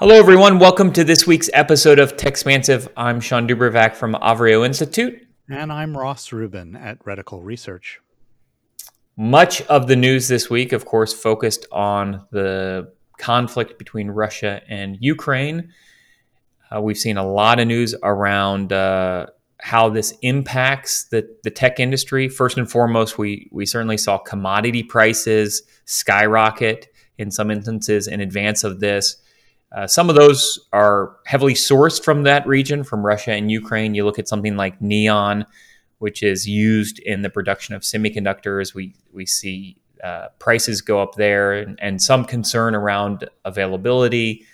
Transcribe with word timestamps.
Hello, 0.00 0.14
everyone. 0.14 0.58
Welcome 0.58 0.94
to 0.94 1.04
this 1.04 1.26
week's 1.26 1.50
episode 1.52 1.98
of 1.98 2.16
Techspansive. 2.16 2.88
I'm 2.96 3.20
Shawn 3.20 3.46
DuBravac 3.46 3.94
from 3.94 4.14
Avrio 4.14 4.64
Institute. 4.64 5.28
And 5.50 5.70
I'm 5.70 5.94
Ross 5.94 6.32
Rubin 6.32 6.74
at 6.74 6.98
Reticle 7.04 7.44
Research. 7.44 8.00
Much 9.18 9.60
of 9.66 9.88
the 9.88 9.96
news 9.96 10.26
this 10.26 10.48
week, 10.48 10.72
of 10.72 10.86
course, 10.86 11.12
focused 11.12 11.66
on 11.70 12.26
the 12.30 12.90
conflict 13.18 13.78
between 13.78 14.10
Russia 14.10 14.62
and 14.70 14.96
Ukraine. 15.00 15.70
Uh, 16.74 16.80
we've 16.80 16.96
seen 16.96 17.18
a 17.18 17.30
lot 17.30 17.60
of 17.60 17.66
news 17.66 17.94
around 18.02 18.72
uh, 18.72 19.26
how 19.60 19.90
this 19.90 20.14
impacts 20.22 21.04
the, 21.10 21.28
the 21.44 21.50
tech 21.50 21.78
industry. 21.78 22.26
First 22.30 22.56
and 22.56 22.70
foremost, 22.70 23.18
we, 23.18 23.50
we 23.52 23.66
certainly 23.66 23.98
saw 23.98 24.16
commodity 24.16 24.82
prices 24.82 25.62
skyrocket 25.84 26.88
in 27.18 27.30
some 27.30 27.50
instances 27.50 28.08
in 28.08 28.22
advance 28.22 28.64
of 28.64 28.80
this. 28.80 29.18
Uh, 29.72 29.86
some 29.86 30.10
of 30.10 30.16
those 30.16 30.58
are 30.72 31.16
heavily 31.26 31.54
sourced 31.54 32.02
from 32.02 32.24
that 32.24 32.46
region, 32.46 32.82
from 32.82 33.06
Russia 33.06 33.32
and 33.32 33.50
Ukraine. 33.50 33.94
You 33.94 34.04
look 34.04 34.18
at 34.18 34.28
something 34.28 34.56
like 34.56 34.80
neon, 34.82 35.46
which 35.98 36.22
is 36.22 36.48
used 36.48 36.98
in 37.00 37.22
the 37.22 37.30
production 37.30 37.74
of 37.74 37.82
semiconductors. 37.82 38.74
We 38.74 38.94
we 39.12 39.26
see 39.26 39.76
uh, 40.02 40.28
prices 40.38 40.80
go 40.80 41.00
up 41.00 41.14
there, 41.14 41.52
and, 41.52 41.78
and, 41.80 42.00
some 42.02 42.24
concern 42.24 42.74
around 42.74 43.28
availability. 43.44 44.46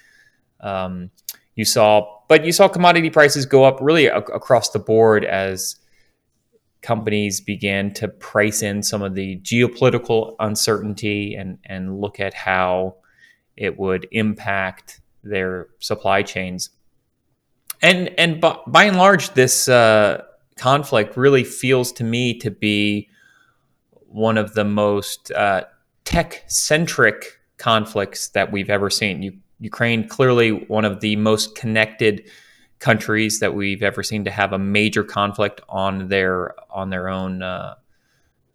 Um, 0.60 1.10
you 1.54 1.64
saw, 1.64 2.18
but 2.28 2.44
you 2.44 2.50
saw 2.50 2.66
commodity 2.66 3.10
prices 3.10 3.46
go 3.46 3.62
up 3.62 3.78
really 3.80 4.06
a- 4.06 4.18
across 4.18 4.70
the 4.70 4.80
board 4.80 5.24
as 5.24 5.76
companies 6.82 7.40
began 7.40 7.92
to 7.94 8.08
price 8.08 8.62
in 8.62 8.82
some 8.82 9.02
of 9.02 9.14
the 9.14 9.38
geopolitical 9.38 10.36
uncertainty 10.40 11.34
and 11.34 11.58
and 11.64 12.00
look 12.00 12.20
at 12.20 12.34
how 12.34 12.96
it 13.56 13.78
would 13.78 14.06
impact 14.12 15.00
their 15.28 15.68
supply 15.78 16.22
chains. 16.22 16.70
And 17.82 18.08
and 18.18 18.40
by, 18.40 18.58
by 18.66 18.84
and 18.84 18.96
large, 18.96 19.30
this 19.34 19.68
uh, 19.68 20.22
conflict 20.56 21.16
really 21.16 21.44
feels 21.44 21.92
to 21.92 22.04
me 22.04 22.38
to 22.38 22.50
be 22.50 23.08
one 24.08 24.38
of 24.38 24.54
the 24.54 24.64
most 24.64 25.30
uh, 25.32 25.64
tech 26.04 26.44
centric 26.46 27.38
conflicts 27.58 28.28
that 28.28 28.52
we've 28.52 28.70
ever 28.70 28.88
seen. 28.90 29.22
U- 29.22 29.38
Ukraine 29.60 30.08
clearly 30.08 30.50
one 30.50 30.84
of 30.84 31.00
the 31.00 31.16
most 31.16 31.54
connected 31.54 32.28
countries 32.78 33.40
that 33.40 33.54
we've 33.54 33.82
ever 33.82 34.02
seen 34.02 34.24
to 34.24 34.30
have 34.30 34.52
a 34.52 34.58
major 34.58 35.02
conflict 35.02 35.60
on 35.68 36.08
their 36.08 36.54
on 36.70 36.90
their 36.90 37.08
own 37.08 37.42
uh, 37.42 37.74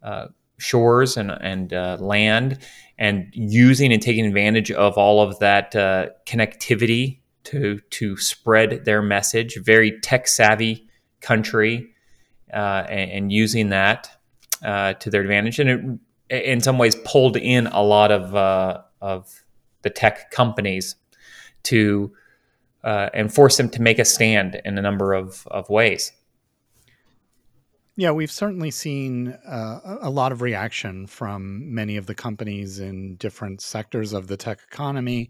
uh, 0.03 0.27
shores 0.61 1.17
and 1.17 1.31
and 1.31 1.73
uh, 1.73 1.97
land, 1.99 2.59
and 2.97 3.27
using 3.33 3.91
and 3.91 4.01
taking 4.01 4.25
advantage 4.25 4.71
of 4.71 4.97
all 4.97 5.21
of 5.21 5.39
that 5.39 5.75
uh, 5.75 6.07
connectivity 6.25 7.19
to 7.45 7.79
to 7.91 8.17
spread 8.17 8.85
their 8.85 9.01
message. 9.01 9.57
Very 9.61 9.99
tech 9.99 10.27
savvy 10.27 10.87
country, 11.19 11.93
uh, 12.53 12.85
and, 12.89 13.11
and, 13.11 13.31
using 13.31 13.69
that 13.69 14.09
uh, 14.63 14.93
to 14.93 15.09
their 15.09 15.21
advantage, 15.21 15.59
and 15.59 15.99
it, 16.29 16.45
in 16.45 16.61
some 16.61 16.77
ways 16.77 16.95
pulled 17.03 17.37
in 17.37 17.67
a 17.67 17.81
lot 17.81 18.11
of 18.11 18.35
uh, 18.35 18.81
of 19.01 19.43
the 19.81 19.89
tech 19.89 20.31
companies 20.31 20.95
to 21.63 22.11
uh, 22.83 23.09
and 23.13 23.33
force 23.33 23.57
them 23.57 23.69
to 23.69 23.81
make 23.81 23.99
a 23.99 24.05
stand 24.05 24.59
in 24.65 24.77
a 24.77 24.81
number 24.81 25.13
of, 25.13 25.47
of 25.47 25.69
ways. 25.69 26.11
Yeah, 28.01 28.09
we've 28.09 28.31
certainly 28.31 28.71
seen 28.71 29.27
uh, 29.27 29.99
a 30.01 30.09
lot 30.09 30.31
of 30.31 30.41
reaction 30.41 31.05
from 31.05 31.71
many 31.71 31.97
of 31.97 32.07
the 32.07 32.15
companies 32.15 32.79
in 32.79 33.13
different 33.17 33.61
sectors 33.61 34.11
of 34.11 34.25
the 34.25 34.37
tech 34.37 34.57
economy. 34.71 35.29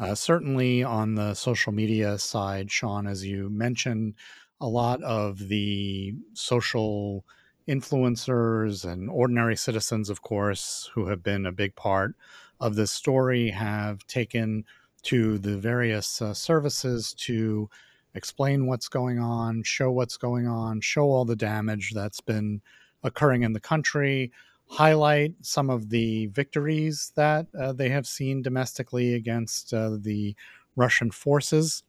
Uh, 0.00 0.16
certainly 0.16 0.82
on 0.82 1.14
the 1.14 1.34
social 1.34 1.70
media 1.70 2.18
side, 2.18 2.72
Shawn, 2.72 3.06
as 3.06 3.24
you 3.24 3.48
mentioned, 3.50 4.14
a 4.60 4.66
lot 4.66 5.00
of 5.04 5.46
the 5.46 6.12
social 6.34 7.24
influencers 7.68 8.84
and 8.84 9.08
ordinary 9.08 9.54
citizens, 9.54 10.10
of 10.10 10.20
course, 10.20 10.90
who 10.94 11.06
have 11.06 11.22
been 11.22 11.46
a 11.46 11.52
big 11.52 11.76
part 11.76 12.16
of 12.58 12.74
this 12.74 12.90
story, 12.90 13.50
have 13.50 14.04
taken 14.08 14.64
to 15.04 15.38
the 15.38 15.56
various 15.56 16.20
uh, 16.20 16.34
services 16.34 17.14
to 17.14 17.70
explain 18.14 18.66
what's 18.66 18.88
going 18.88 19.18
on, 19.18 19.62
show 19.62 19.90
what's 19.90 20.16
going 20.16 20.46
on, 20.46 20.80
show 20.80 21.04
all 21.04 21.24
the 21.24 21.36
damage 21.36 21.92
that's 21.94 22.20
been 22.20 22.60
occurring 23.02 23.42
in 23.42 23.52
the 23.52 23.60
country, 23.60 24.32
highlight 24.68 25.34
some 25.42 25.70
of 25.70 25.90
the 25.90 26.26
victories 26.26 27.12
that 27.16 27.46
uh, 27.58 27.72
they 27.72 27.88
have 27.88 28.06
seen 28.06 28.42
domestically 28.42 29.14
against 29.14 29.72
uh, 29.72 29.96
the 30.00 30.34
Russian 30.76 31.10
forces, 31.10 31.82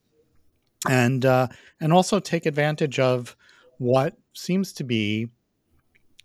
and 0.88 1.26
uh, 1.26 1.48
and 1.80 1.94
also 1.94 2.20
take 2.20 2.46
advantage 2.46 3.00
of 3.00 3.36
what 3.78 4.18
seems 4.34 4.74
to 4.74 4.84
be 4.84 5.28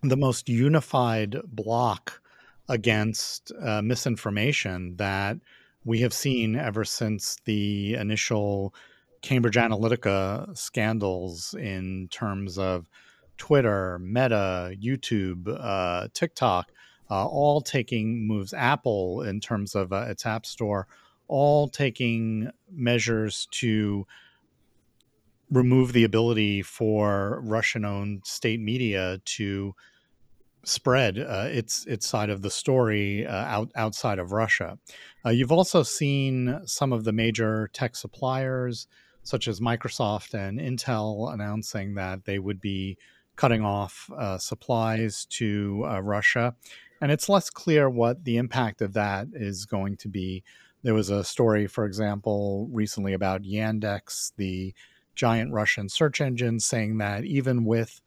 the 0.01 0.17
most 0.17 0.49
unified 0.49 1.37
block 1.45 2.21
against 2.69 3.51
uh, 3.61 3.81
misinformation 3.81 4.95
that 4.97 5.37
we 5.83 5.99
have 5.99 6.13
seen 6.13 6.55
ever 6.55 6.83
since 6.83 7.37
the 7.45 7.93
initial 7.95 8.73
Cambridge 9.21 9.55
Analytica 9.55 10.55
scandals 10.57 11.53
in 11.53 12.07
terms 12.11 12.57
of 12.57 12.89
Twitter, 13.37 13.99
Meta, 13.99 14.75
YouTube, 14.81 15.47
uh, 15.59 16.07
TikTok, 16.13 16.71
uh, 17.09 17.25
all 17.25 17.61
taking 17.61 18.27
moves, 18.27 18.53
Apple 18.53 19.21
in 19.21 19.39
terms 19.39 19.75
of 19.75 19.91
uh, 19.91 20.05
its 20.07 20.25
App 20.25 20.45
Store, 20.45 20.87
all 21.27 21.67
taking 21.67 22.49
measures 22.71 23.47
to 23.51 24.05
remove 25.51 25.93
the 25.93 26.03
ability 26.03 26.61
for 26.61 27.41
Russian 27.43 27.85
owned 27.85 28.25
state 28.25 28.59
media 28.59 29.19
to 29.25 29.75
spread 30.63 31.19
uh, 31.19 31.47
its 31.49 31.85
its 31.85 32.07
side 32.07 32.31
of 32.31 32.41
the 32.41 32.49
story 32.49 33.25
uh, 33.25 33.31
out 33.31 33.71
outside 33.75 34.17
of 34.19 34.31
Russia. 34.31 34.79
Uh, 35.25 35.29
you've 35.29 35.51
also 35.51 35.83
seen 35.83 36.61
some 36.65 36.91
of 36.91 37.03
the 37.03 37.11
major 37.11 37.69
tech 37.73 37.95
suppliers, 37.95 38.87
such 39.25 39.47
as 39.49 39.59
Microsoft 39.59 40.33
and 40.33 40.59
Intel, 40.59 41.33
announcing 41.33 41.95
that 41.95 42.23
they 42.23 42.39
would 42.39 42.61
be 42.61 42.97
cutting 43.35 43.65
off 43.65 44.09
uh, 44.17 44.37
supplies 44.37 45.25
to 45.25 45.83
uh, 45.85 45.99
Russia, 45.99 46.55
and 47.01 47.11
it's 47.11 47.27
less 47.27 47.49
clear 47.49 47.89
what 47.89 48.23
the 48.23 48.37
impact 48.37 48.81
of 48.81 48.93
that 48.93 49.27
is 49.33 49.65
going 49.65 49.97
to 49.97 50.07
be. 50.07 50.43
There 50.83 50.93
was 50.93 51.09
a 51.09 51.23
story, 51.23 51.67
for 51.67 51.85
example, 51.85 52.69
recently 52.71 53.13
about 53.13 53.41
Yandex, 53.41 54.31
the 54.37 54.73
giant 55.15 55.51
Russian 55.51 55.89
search 55.89 56.21
engine, 56.21 56.59
saying 56.59 56.99
that 56.99 57.25
even 57.25 57.65
with 57.65 58.01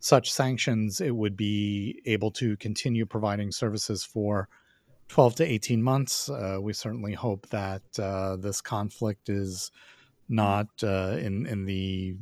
such 0.00 0.32
sanctions, 0.32 1.00
it 1.00 1.14
would 1.14 1.36
be 1.36 2.02
able 2.04 2.30
to 2.32 2.56
continue 2.56 3.06
providing 3.06 3.52
services 3.52 4.04
for 4.04 4.48
12 5.08 5.36
to 5.36 5.44
18 5.44 5.82
months. 5.82 6.28
Uh, 6.28 6.58
we 6.60 6.72
certainly 6.72 7.14
hope 7.14 7.48
that 7.50 7.82
uh, 7.98 8.36
this 8.36 8.60
conflict 8.60 9.28
is 9.28 9.70
not 10.28 10.68
uh, 10.82 11.16
in 11.18 11.46
in 11.46 11.64
the 11.64 12.16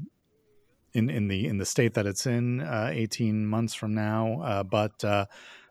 in, 0.92 1.08
in 1.08 1.28
the 1.28 1.46
in 1.46 1.58
the 1.58 1.64
state 1.64 1.94
that 1.94 2.06
it's 2.06 2.26
in 2.26 2.60
uh, 2.60 2.90
18 2.92 3.46
months 3.46 3.74
from 3.74 3.94
now. 3.94 4.40
Uh, 4.42 4.62
but 4.62 5.04
uh, 5.04 5.26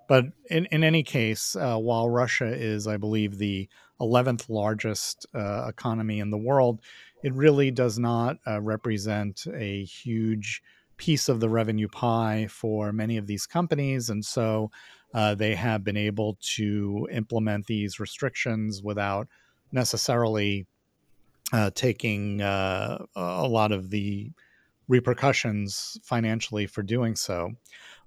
but 0.07 0.25
in, 0.49 0.65
in 0.71 0.83
any 0.83 1.03
case, 1.03 1.55
while 1.57 2.09
Russia 2.09 2.47
is, 2.47 2.85
I 2.85 2.97
believe, 2.97 3.37
the 3.37 3.69
11th 4.01 4.49
largest 4.49 5.25
economy 5.33 6.19
in 6.19 6.31
the 6.31 6.37
world, 6.37 6.81
it 7.23 7.33
really 7.33 7.71
does 7.71 7.97
not 7.97 8.35
represent 8.45 9.45
a 9.53 9.85
huge 9.85 10.61
piece 11.01 11.29
of 11.29 11.39
the 11.39 11.49
revenue 11.49 11.87
pie 11.87 12.45
for 12.47 12.93
many 12.93 13.17
of 13.17 13.25
these 13.25 13.47
companies. 13.47 14.09
And 14.09 14.23
so 14.23 14.69
uh, 15.15 15.33
they 15.33 15.55
have 15.55 15.83
been 15.83 15.97
able 15.97 16.37
to 16.55 17.07
implement 17.11 17.65
these 17.65 17.99
restrictions 17.99 18.83
without 18.83 19.27
necessarily 19.71 20.61
uh, 20.61 20.70
taking 21.73 22.41
uh, 22.41 23.05
a 23.15 23.47
lot 23.47 23.71
of 23.71 23.89
the 23.89 24.31
repercussions 24.87 25.97
financially 26.03 26.67
for 26.67 26.83
doing 26.83 27.15
so. 27.15 27.51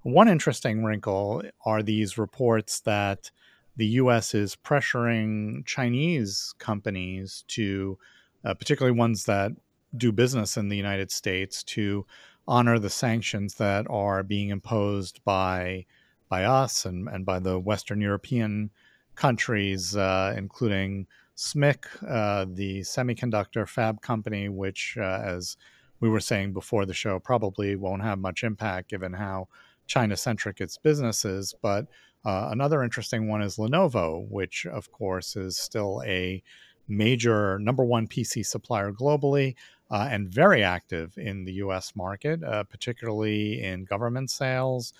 One 0.03 0.27
interesting 0.27 0.83
wrinkle 0.83 1.41
are 1.65 1.81
these 1.81 2.17
reports 2.17 2.79
that 2.81 3.31
the 3.75 3.87
US 3.87 4.33
is 4.33 4.55
pressuring 4.55 5.65
Chinese 5.65 6.53
companies 6.59 7.43
to, 7.49 7.97
uh, 8.43 8.53
particularly 8.53 8.97
ones 8.97 9.25
that 9.25 9.51
do 9.97 10.11
business 10.11 10.57
in 10.57 10.69
the 10.69 10.77
United 10.77 11.11
States, 11.11 11.63
to 11.63 12.05
honor 12.47 12.77
the 12.77 12.89
sanctions 12.89 13.55
that 13.55 13.87
are 13.89 14.23
being 14.23 14.49
imposed 14.49 15.23
by 15.23 15.85
by 16.29 16.43
us 16.43 16.85
and, 16.85 17.07
and 17.07 17.25
by 17.25 17.39
the 17.39 17.59
Western 17.59 18.01
European 18.01 18.71
countries, 19.15 19.95
uh, 19.95 20.33
including 20.35 21.07
SMIC, 21.35 21.85
uh, 22.07 22.45
the 22.47 22.81
semiconductor 22.81 23.67
fab 23.67 24.01
company, 24.01 24.49
which, 24.49 24.97
uh, 24.99 25.21
as 25.23 25.57
we 25.99 26.09
were 26.09 26.19
saying 26.19 26.53
before 26.53 26.85
the 26.85 26.93
show, 26.93 27.19
probably 27.19 27.75
won't 27.75 28.03
have 28.03 28.19
much 28.19 28.43
impact 28.43 28.89
given 28.89 29.13
how 29.13 29.47
China 29.87 30.15
centric 30.15 30.61
its 30.61 30.77
business 30.77 31.25
is. 31.25 31.53
But 31.61 31.87
uh, 32.23 32.49
another 32.51 32.83
interesting 32.83 33.27
one 33.27 33.41
is 33.41 33.57
Lenovo, 33.57 34.27
which, 34.29 34.65
of 34.65 34.91
course, 34.91 35.35
is 35.35 35.57
still 35.57 36.01
a 36.05 36.41
major 36.87 37.59
number 37.59 37.83
one 37.83 38.07
PC 38.07 38.45
supplier 38.45 38.91
globally 38.91 39.55
uh, 39.91 40.07
and 40.09 40.29
very 40.29 40.63
active 40.63 41.17
in 41.17 41.45
the 41.45 41.53
US 41.53 41.95
market, 41.95 42.43
uh, 42.43 42.63
particularly 42.63 43.61
in 43.63 43.85
government 43.85 44.31
sales, 44.31 44.93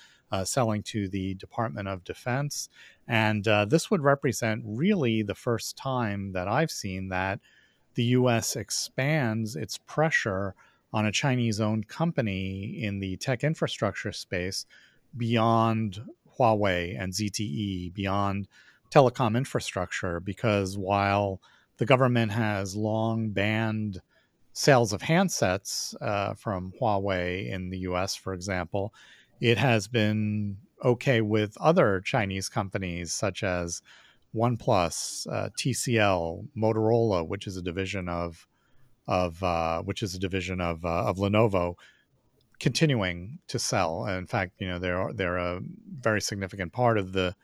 selling 0.43 0.83
to 0.83 1.07
the 1.07 1.35
Department 1.35 1.87
of 1.87 2.03
Defense. 2.03 2.69
And 3.07 3.47
uh, 3.47 3.65
this 3.65 3.89
would 3.89 4.01
represent 4.01 4.63
really 4.65 5.21
the 5.21 5.35
first 5.35 5.77
time 5.77 6.33
that 6.33 6.47
I've 6.47 6.71
seen 6.71 7.09
that 7.09 7.39
the 7.93 8.03
US 8.03 8.55
expands 8.55 9.55
its 9.55 9.77
pressure 9.77 10.55
on 10.91 11.05
a 11.05 11.11
Chinese 11.11 11.61
owned 11.61 11.87
company 11.87 12.81
in 12.81 12.99
the 12.99 13.17
tech 13.17 13.43
infrastructure 13.43 14.11
space 14.11 14.65
beyond 15.15 16.01
Huawei 16.37 17.01
and 17.01 17.13
ZTE, 17.13 17.93
beyond 17.93 18.47
telecom 18.93 19.37
infrastructure, 19.37 20.19
because 20.19 20.77
while 20.77 21.41
the 21.77 21.85
government 21.85 22.31
has 22.31 22.75
long 22.75 23.29
banned 23.29 24.01
sales 24.53 24.93
of 24.93 25.01
handsets 25.01 25.93
uh, 26.01 26.33
from 26.33 26.73
Huawei 26.79 27.49
in 27.51 27.69
the 27.69 27.79
US, 27.79 28.15
for 28.15 28.33
example, 28.33 28.93
it 29.41 29.57
has 29.57 29.87
been 29.87 30.57
okay 30.83 31.21
with 31.21 31.57
other 31.59 32.01
Chinese 32.01 32.49
companies 32.49 33.13
such 33.13 33.43
as 33.43 33.81
OnePlus, 34.35 35.27
uh, 35.31 35.49
TCL, 35.57 36.47
Motorola, 36.57 37.27
which 37.27 37.47
is 37.47 37.57
a 37.57 37.61
division 37.61 38.09
of 38.09 38.47
of 39.07 39.41
uh, 39.43 39.81
which 39.83 40.01
is 40.01 40.15
a 40.15 40.19
division 40.19 40.59
of 40.59 40.83
uh, 40.83 41.05
of 41.05 41.17
Lenovo, 41.17 41.75
continuing 42.59 43.39
to 43.47 43.59
sell. 43.59 44.05
In 44.05 44.25
fact, 44.25 44.53
you 44.59 44.67
know 44.67 44.79
they're 44.79 45.13
they're 45.13 45.37
a 45.37 45.61
very 45.99 46.21
significant 46.21 46.73
part 46.73 46.97
of 46.97 47.13
the 47.13 47.35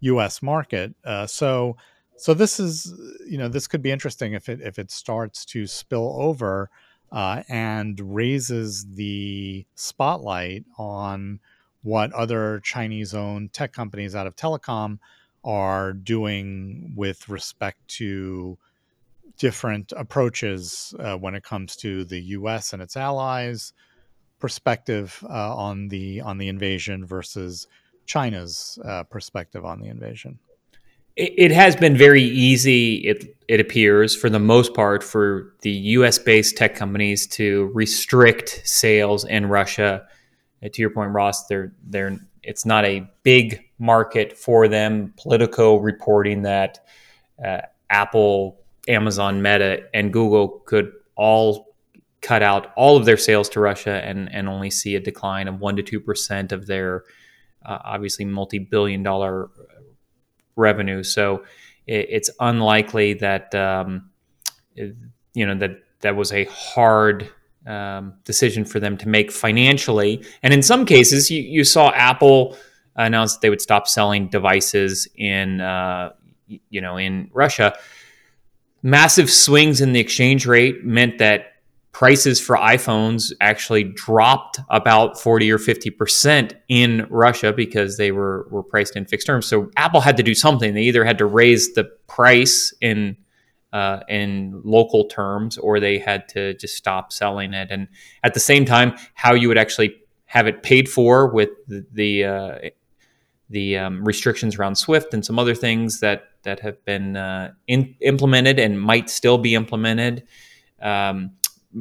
U.S. 0.00 0.42
market. 0.42 0.94
Uh, 1.04 1.26
so 1.26 1.76
so 2.16 2.34
this 2.34 2.60
is 2.60 2.92
you 3.26 3.38
know 3.38 3.48
this 3.48 3.66
could 3.66 3.82
be 3.82 3.90
interesting 3.90 4.34
if 4.34 4.48
it 4.48 4.60
if 4.60 4.78
it 4.78 4.90
starts 4.90 5.44
to 5.46 5.66
spill 5.66 6.16
over 6.20 6.70
uh, 7.12 7.42
and 7.48 8.00
raises 8.14 8.86
the 8.94 9.64
spotlight 9.74 10.64
on 10.78 11.40
what 11.82 12.12
other 12.12 12.60
Chinese-owned 12.60 13.52
tech 13.52 13.72
companies 13.72 14.14
out 14.14 14.26
of 14.26 14.34
telecom 14.34 14.98
are 15.44 15.92
doing 15.92 16.92
with 16.96 17.28
respect 17.28 17.78
to 17.86 18.58
different 19.38 19.92
approaches 19.96 20.94
uh, 20.98 21.16
when 21.16 21.34
it 21.34 21.44
comes 21.44 21.76
to 21.76 22.04
the 22.04 22.20
U.S. 22.20 22.72
and 22.72 22.82
its 22.82 22.96
allies 22.96 23.72
perspective 24.38 25.24
uh, 25.28 25.56
on 25.56 25.88
the 25.88 26.20
on 26.20 26.38
the 26.38 26.48
invasion 26.48 27.06
versus 27.06 27.66
China's 28.06 28.78
uh, 28.84 29.02
perspective 29.04 29.64
on 29.64 29.80
the 29.80 29.88
invasion. 29.88 30.38
It, 31.16 31.50
has 31.50 31.74
been 31.74 31.96
very 31.96 32.22
easy. 32.22 32.96
It 32.96 33.36
it 33.48 33.60
appears 33.60 34.14
for 34.14 34.28
the 34.28 34.38
most 34.38 34.74
part 34.74 35.02
for 35.02 35.54
the 35.62 35.70
U.S. 35.70 36.18
based 36.18 36.56
tech 36.56 36.74
companies 36.74 37.26
to 37.28 37.70
restrict 37.72 38.60
sales 38.64 39.24
in 39.24 39.46
Russia. 39.46 40.06
And 40.60 40.72
to 40.72 40.82
your 40.82 40.90
point, 40.90 41.12
Ross, 41.12 41.46
they're 41.46 41.72
they're 41.84 42.18
it's 42.42 42.66
not 42.66 42.84
a 42.84 43.08
big 43.22 43.64
market 43.78 44.36
for 44.36 44.68
them. 44.68 45.14
Politico 45.16 45.76
reporting 45.76 46.42
that 46.42 46.80
uh, 47.44 47.62
Apple 47.88 48.60
Amazon, 48.88 49.42
Meta, 49.42 49.84
and 49.94 50.12
Google 50.12 50.60
could 50.66 50.92
all 51.16 51.74
cut 52.20 52.42
out 52.42 52.72
all 52.76 52.96
of 52.96 53.04
their 53.04 53.16
sales 53.16 53.48
to 53.50 53.60
Russia 53.60 54.04
and, 54.04 54.32
and 54.32 54.48
only 54.48 54.70
see 54.70 54.96
a 54.96 55.00
decline 55.00 55.48
of 55.48 55.56
1% 55.56 55.84
to 55.86 56.00
2% 56.00 56.52
of 56.52 56.66
their 56.66 57.04
uh, 57.64 57.78
obviously 57.84 58.24
multi 58.24 58.58
billion 58.58 59.02
dollar 59.02 59.50
revenue. 60.56 61.02
So 61.02 61.44
it, 61.86 62.06
it's 62.10 62.30
unlikely 62.40 63.14
that, 63.14 63.54
um, 63.54 64.10
it, 64.74 64.96
you 65.34 65.46
know, 65.46 65.54
that 65.56 65.78
that 66.00 66.16
was 66.16 66.32
a 66.32 66.44
hard 66.44 67.30
um, 67.66 68.14
decision 68.24 68.64
for 68.64 68.80
them 68.80 68.96
to 68.98 69.08
make 69.08 69.30
financially. 69.30 70.24
And 70.42 70.52
in 70.52 70.62
some 70.62 70.84
cases, 70.84 71.30
you, 71.30 71.42
you 71.42 71.64
saw 71.64 71.90
Apple 71.90 72.56
announce 72.94 73.34
that 73.34 73.42
they 73.42 73.50
would 73.50 73.60
stop 73.60 73.86
selling 73.86 74.28
devices 74.28 75.06
in, 75.16 75.60
uh, 75.60 76.12
you 76.46 76.80
know, 76.80 76.96
in 76.96 77.30
Russia 77.32 77.76
massive 78.86 79.28
swings 79.28 79.80
in 79.80 79.92
the 79.92 79.98
exchange 79.98 80.46
rate 80.46 80.84
meant 80.84 81.18
that 81.18 81.55
prices 81.96 82.38
for 82.38 82.56
iPhones 82.56 83.32
actually 83.40 83.82
dropped 83.82 84.60
about 84.68 85.18
40 85.18 85.50
or 85.50 85.56
50% 85.56 86.52
in 86.68 87.06
Russia 87.08 87.54
because 87.54 87.96
they 87.96 88.12
were, 88.12 88.46
were 88.50 88.62
priced 88.62 88.96
in 88.96 89.06
fixed 89.06 89.26
terms. 89.26 89.46
So 89.46 89.70
Apple 89.78 90.02
had 90.02 90.18
to 90.18 90.22
do 90.22 90.34
something. 90.34 90.74
They 90.74 90.82
either 90.82 91.06
had 91.06 91.16
to 91.16 91.24
raise 91.24 91.72
the 91.72 91.84
price 92.06 92.74
in 92.82 93.16
uh, 93.72 94.00
in 94.10 94.60
local 94.62 95.06
terms 95.06 95.56
or 95.56 95.80
they 95.80 95.98
had 95.98 96.28
to 96.28 96.52
just 96.58 96.76
stop 96.76 97.14
selling 97.14 97.54
it. 97.54 97.68
And 97.70 97.88
at 98.22 98.34
the 98.34 98.40
same 98.40 98.66
time, 98.66 98.94
how 99.14 99.32
you 99.32 99.48
would 99.48 99.56
actually 99.56 99.96
have 100.26 100.46
it 100.46 100.62
paid 100.62 100.90
for 100.90 101.32
with 101.32 101.48
the, 101.66 101.86
the 101.92 102.24
uh, 102.24 102.58
the 103.48 103.78
um, 103.78 104.04
restrictions 104.04 104.56
around 104.56 104.76
Swift 104.76 105.14
and 105.14 105.24
some 105.24 105.38
other 105.38 105.54
things 105.54 106.00
that 106.00 106.24
that 106.42 106.60
have 106.60 106.84
been 106.84 107.16
uh, 107.16 107.52
in, 107.66 107.94
implemented 108.02 108.58
and 108.58 108.78
might 108.78 109.08
still 109.08 109.38
be 109.38 109.54
implemented 109.54 110.24
um, 110.82 111.30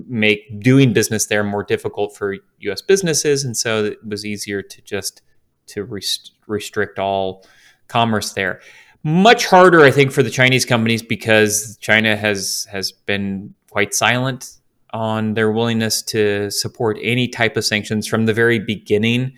make 0.08 0.60
doing 0.60 0.94
business 0.94 1.28
there 1.28 1.44
more 1.44 1.64
difficult 1.64 2.16
for 2.16 2.36
U.S. 2.60 2.82
businesses, 2.82 3.44
and 3.44 3.56
so 3.56 3.86
it 3.86 4.06
was 4.06 4.26
easier 4.26 4.62
to 4.62 4.82
just 4.82 5.22
to 5.68 5.84
rest- 5.84 6.34
restrict 6.48 7.00
all 7.00 7.46
commerce 7.88 8.34
there. 8.34 8.62
Much 9.04 9.46
harder, 9.46 9.82
I 9.82 9.92
think, 9.92 10.12
for 10.12 10.24
the 10.24 10.30
Chinese 10.30 10.66
companies 10.66 11.02
because 11.02 11.78
China 11.80 12.16
has 12.16 12.68
has 12.72 12.92
been 12.92 13.54
quite 13.70 13.94
silent 13.94 14.58
on 14.92 15.34
their 15.34 15.52
willingness 15.52 16.02
to 16.02 16.50
support 16.50 16.98
any 17.02 17.28
type 17.28 17.58
of 17.58 17.66
sanctions 17.66 18.08
from 18.08 18.26
the 18.26 18.34
very 18.34 18.60
beginning 18.60 19.34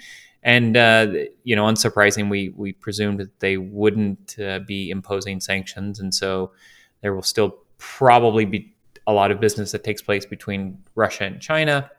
and 0.47 0.77
uh, 0.77 1.07
you 1.43 1.57
know, 1.57 1.65
unsurprising, 1.65 2.29
we 2.29 2.53
we 2.55 2.71
presumed 2.71 3.19
that 3.19 3.39
they 3.41 3.57
wouldn't 3.57 4.39
uh, 4.39 4.59
be 4.59 4.89
imposing 4.89 5.41
sanctions, 5.41 5.99
and 5.99 6.15
so 6.15 6.53
there 7.01 7.13
will 7.13 7.21
still 7.21 7.57
probably 7.79 8.45
be 8.45 8.73
a 9.07 9.13
lot 9.13 9.31
of 9.31 9.39
business 9.39 9.71
that 9.71 9.83
takes 9.83 10.01
place 10.01 10.25
between 10.25 10.83
Russia 10.93 11.23
and 11.23 11.41
China, 11.41 11.89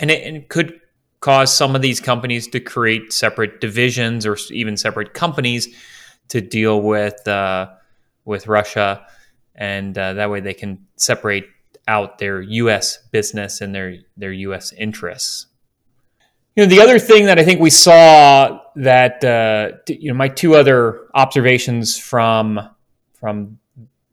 and 0.00 0.10
it, 0.10 0.26
and 0.26 0.36
it 0.36 0.48
could 0.48 0.80
cause 1.20 1.54
some 1.54 1.76
of 1.76 1.82
these 1.82 2.00
companies 2.00 2.48
to 2.48 2.60
create 2.60 3.12
separate 3.12 3.60
divisions 3.60 4.24
or 4.24 4.36
even 4.50 4.76
separate 4.76 5.14
companies 5.14 5.68
to 6.28 6.40
deal 6.40 6.80
with 6.80 7.26
uh, 7.28 7.68
with 8.24 8.46
Russia, 8.46 9.06
and 9.54 9.98
uh, 9.98 10.14
that 10.14 10.30
way 10.30 10.40
they 10.40 10.54
can 10.54 10.86
separate 10.96 11.46
out 11.88 12.18
their 12.18 12.40
U.S. 12.40 12.98
business 13.10 13.60
and 13.60 13.74
their 13.74 13.96
their 14.16 14.32
U.S. 14.32 14.72
interests. 14.72 15.46
You 16.54 16.64
know, 16.64 16.68
the 16.68 16.80
other 16.80 16.98
thing 16.98 17.26
that 17.26 17.38
I 17.38 17.44
think 17.44 17.60
we 17.60 17.70
saw 17.70 18.60
that 18.76 19.24
uh, 19.24 19.72
you 19.88 20.12
know 20.12 20.16
my 20.16 20.28
two 20.28 20.54
other 20.54 21.08
observations 21.14 21.98
from 21.98 22.60
from 23.14 23.58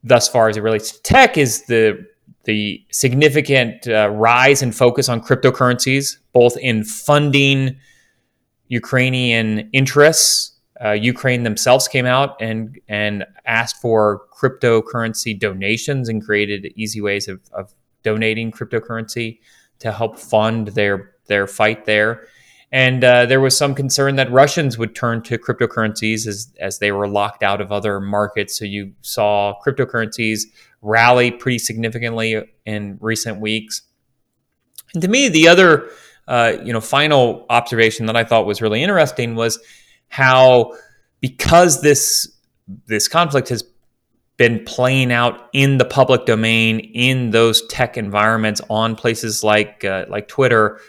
thus 0.04 0.28
far 0.28 0.50
as 0.50 0.58
it 0.58 0.62
relates 0.62 0.92
to 0.92 1.02
tech 1.04 1.38
is 1.38 1.66
the 1.66 2.06
the 2.46 2.84
significant 2.92 3.88
uh, 3.88 4.10
rise 4.10 4.62
and 4.62 4.76
focus 4.76 5.10
on 5.10 5.22
cryptocurrencies, 5.22 6.18
both 6.34 6.58
in 6.58 6.84
funding 6.84 7.78
Ukrainian 8.70 9.70
interests. 9.72 10.56
Uh, 10.84 10.92
Ukraine 10.92 11.44
themselves 11.44 11.88
came 11.88 12.06
out 12.06 12.42
and 12.42 12.80
and 12.88 13.26
asked 13.46 13.82
for 13.82 14.22
cryptocurrency 14.34 15.38
donations 15.38 16.08
and 16.08 16.24
created 16.24 16.72
easy 16.76 17.02
ways 17.02 17.28
of, 17.28 17.42
of 17.52 17.74
donating 18.04 18.52
cryptocurrency 18.52 19.40
to 19.80 19.92
help 19.92 20.18
fund 20.18 20.70
their 20.70 21.12
their 21.28 21.46
fight 21.48 21.86
there. 21.86 22.26
And 22.72 23.04
uh, 23.04 23.26
there 23.26 23.42
was 23.42 23.58
some 23.58 23.74
concern 23.74 24.16
that 24.18 24.32
Russians 24.32 24.78
would 24.78 24.96
turn 24.96 25.24
to 25.24 25.38
cryptocurrencies 25.40 26.28
as, 26.28 26.54
as 26.60 26.78
they 26.80 26.92
were 26.92 27.08
locked 27.08 27.42
out 27.42 27.62
of 27.62 27.72
other 27.72 28.00
markets. 28.00 28.58
So 28.58 28.66
you 28.66 28.94
saw 29.02 29.56
cryptocurrencies 29.66 30.44
rally 30.82 31.32
pretty 31.32 31.60
significantly 31.60 32.44
in 32.66 32.98
recent 33.02 33.40
weeks. 33.40 33.82
And 34.94 35.02
to 35.02 35.08
me, 35.08 35.30
the 35.30 35.48
other 35.48 35.90
uh, 36.28 36.58
you 36.64 36.72
know 36.72 36.82
final 36.82 37.46
observation 37.50 38.06
that 38.06 38.16
I 38.16 38.24
thought 38.24 38.46
was 38.46 38.62
really 38.62 38.84
interesting 38.84 39.36
was 39.36 39.60
how 40.10 40.74
because 41.22 41.82
this 41.82 42.32
this 42.86 43.08
conflict 43.08 43.50
has 43.50 43.64
been 44.38 44.64
playing 44.64 45.12
out 45.12 45.50
in 45.54 45.80
the 45.80 45.86
public 45.86 46.26
domain 46.26 46.80
in 46.80 47.32
those 47.32 47.66
tech 47.68 47.98
environments 47.98 48.62
on 48.70 48.96
places 48.96 49.44
like 49.44 49.84
uh, 49.84 50.06
like 50.08 50.28
Twitter 50.28 50.80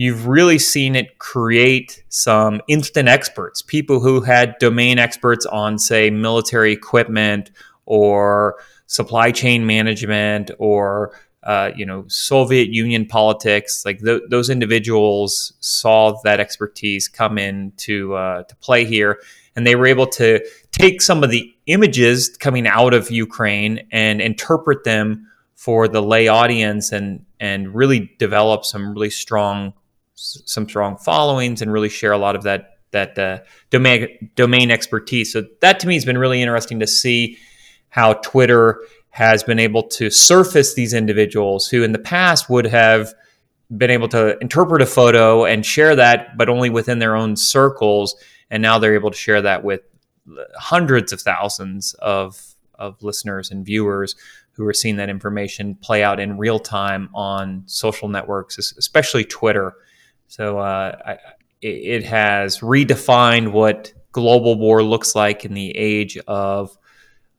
you've 0.00 0.26
really 0.26 0.58
seen 0.58 0.96
it 0.96 1.18
create 1.18 2.02
some 2.08 2.62
instant 2.68 3.06
experts, 3.06 3.60
people 3.60 4.00
who 4.00 4.22
had 4.22 4.56
domain 4.58 4.98
experts 4.98 5.44
on, 5.44 5.78
say, 5.78 6.08
military 6.08 6.72
equipment 6.72 7.50
or 7.84 8.56
supply 8.86 9.30
chain 9.30 9.66
management 9.66 10.50
or 10.58 11.12
uh, 11.42 11.70
you 11.76 11.84
know 11.84 12.04
Soviet 12.08 12.70
Union 12.70 13.04
politics. 13.04 13.84
Like 13.84 14.00
th- 14.02 14.22
those 14.30 14.48
individuals 14.48 15.52
saw 15.60 16.18
that 16.24 16.40
expertise 16.40 17.06
come 17.06 17.36
in 17.36 17.72
to 17.78 18.14
uh, 18.14 18.42
to 18.44 18.56
play 18.56 18.86
here, 18.86 19.20
and 19.54 19.66
they 19.66 19.76
were 19.76 19.86
able 19.86 20.06
to 20.06 20.40
take 20.72 21.02
some 21.02 21.22
of 21.22 21.28
the 21.28 21.54
images 21.66 22.34
coming 22.38 22.66
out 22.66 22.94
of 22.94 23.10
Ukraine 23.10 23.86
and 23.92 24.22
interpret 24.22 24.84
them 24.84 25.26
for 25.56 25.88
the 25.88 26.00
lay 26.00 26.26
audience 26.26 26.90
and 26.90 27.26
and 27.38 27.74
really 27.74 28.10
develop 28.18 28.64
some 28.64 28.94
really 28.94 29.10
strong 29.10 29.74
some 30.20 30.68
strong 30.68 30.96
followings 30.96 31.62
and 31.62 31.72
really 31.72 31.88
share 31.88 32.12
a 32.12 32.18
lot 32.18 32.36
of 32.36 32.42
that 32.42 32.76
that 32.92 33.18
uh, 33.18 33.38
domain 33.70 34.30
domain 34.34 34.70
expertise. 34.70 35.32
So 35.32 35.44
that 35.60 35.80
to 35.80 35.86
me 35.86 35.94
has 35.94 36.04
been 36.04 36.18
really 36.18 36.42
interesting 36.42 36.80
to 36.80 36.86
see 36.86 37.38
how 37.88 38.14
Twitter 38.14 38.80
has 39.10 39.42
been 39.42 39.58
able 39.58 39.82
to 39.82 40.10
surface 40.10 40.74
these 40.74 40.94
individuals 40.94 41.68
who 41.68 41.82
in 41.82 41.92
the 41.92 41.98
past 41.98 42.48
would 42.48 42.66
have 42.66 43.12
been 43.76 43.90
able 43.90 44.08
to 44.08 44.36
interpret 44.38 44.82
a 44.82 44.86
photo 44.86 45.44
and 45.44 45.64
share 45.64 45.96
that, 45.96 46.36
but 46.36 46.48
only 46.48 46.70
within 46.70 46.98
their 46.98 47.16
own 47.16 47.36
circles. 47.36 48.14
And 48.50 48.62
now 48.62 48.78
they're 48.78 48.94
able 48.94 49.10
to 49.10 49.16
share 49.16 49.42
that 49.42 49.64
with 49.64 49.82
hundreds 50.56 51.12
of 51.12 51.20
thousands 51.20 51.94
of, 51.94 52.54
of 52.74 53.02
listeners 53.02 53.50
and 53.50 53.64
viewers 53.64 54.16
who 54.52 54.66
are 54.66 54.74
seeing 54.74 54.96
that 54.96 55.08
information 55.08 55.74
play 55.76 56.02
out 56.02 56.20
in 56.20 56.36
real 56.36 56.58
time 56.58 57.08
on 57.14 57.62
social 57.66 58.08
networks, 58.08 58.58
especially 58.58 59.24
Twitter. 59.24 59.74
So 60.30 60.60
uh, 60.60 60.96
I, 61.04 61.18
it 61.60 62.04
has 62.04 62.60
redefined 62.60 63.50
what 63.50 63.92
global 64.12 64.56
war 64.56 64.80
looks 64.80 65.16
like 65.16 65.44
in 65.44 65.54
the 65.54 65.76
age 65.76 66.16
of 66.28 66.78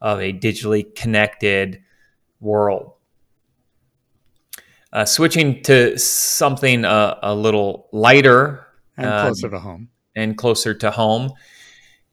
of 0.01 0.19
a 0.19 0.33
digitally 0.33 0.93
connected 0.93 1.81
world. 2.41 2.91
Uh, 4.91 5.05
switching 5.05 5.63
to 5.63 5.97
something 5.97 6.83
uh, 6.83 7.17
a 7.23 7.33
little 7.33 7.87
lighter 7.93 8.67
and 8.97 9.07
um, 9.07 9.27
closer 9.27 9.49
to 9.49 9.59
home. 9.59 9.89
And 10.17 10.37
closer 10.37 10.73
to 10.73 10.91
home. 10.91 11.31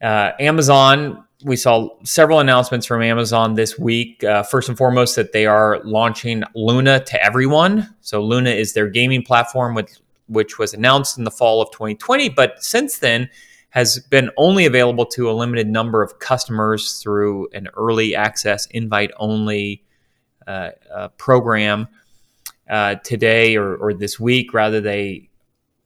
Uh, 0.01 0.31
Amazon, 0.39 1.25
we 1.43 1.57
saw 1.57 1.89
several 2.05 2.39
announcements 2.39 2.85
from 2.85 3.01
Amazon 3.01 3.55
this 3.55 3.77
week. 3.77 4.23
Uh, 4.23 4.43
first 4.43 4.69
and 4.69 4.77
foremost, 4.77 5.17
that 5.17 5.33
they 5.33 5.45
are 5.45 5.81
launching 5.83 6.43
Luna 6.55 7.03
to 7.03 7.21
everyone. 7.21 7.93
So, 7.99 8.23
Luna 8.23 8.51
is 8.51 8.71
their 8.71 8.87
gaming 8.87 9.23
platform, 9.23 9.75
with, 9.75 9.99
which 10.29 10.57
was 10.57 10.73
announced 10.73 11.17
in 11.17 11.25
the 11.25 11.31
fall 11.31 11.61
of 11.61 11.71
2020. 11.71 12.29
But 12.29 12.63
since 12.63 12.99
then, 12.99 13.29
has 13.71 13.99
been 13.99 14.31
only 14.37 14.65
available 14.65 15.05
to 15.05 15.29
a 15.29 15.33
limited 15.33 15.67
number 15.67 16.01
of 16.01 16.19
customers 16.19 16.99
through 17.01 17.49
an 17.53 17.67
early 17.75 18.15
access 18.15 18.65
invite 18.67 19.11
only 19.17 19.83
uh, 20.47 20.71
uh, 20.93 21.07
program. 21.09 21.87
Uh, 22.69 22.95
today 22.95 23.55
or, 23.55 23.75
or, 23.77 23.95
this 23.95 24.19
week, 24.19 24.53
rather, 24.53 24.79
they 24.79 25.27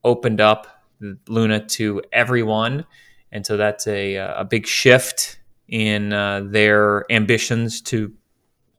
opened 0.04 0.42
up 0.42 0.84
Luna 1.30 1.66
to 1.66 2.02
everyone. 2.12 2.86
And 3.32 3.46
so 3.46 3.56
that's 3.56 3.88
a, 3.88 4.16
a 4.16 4.44
big 4.44 4.68
shift 4.68 5.40
in 5.70 6.12
uh, 6.12 6.42
their 6.46 7.10
ambitions 7.10 7.80
to 7.84 8.12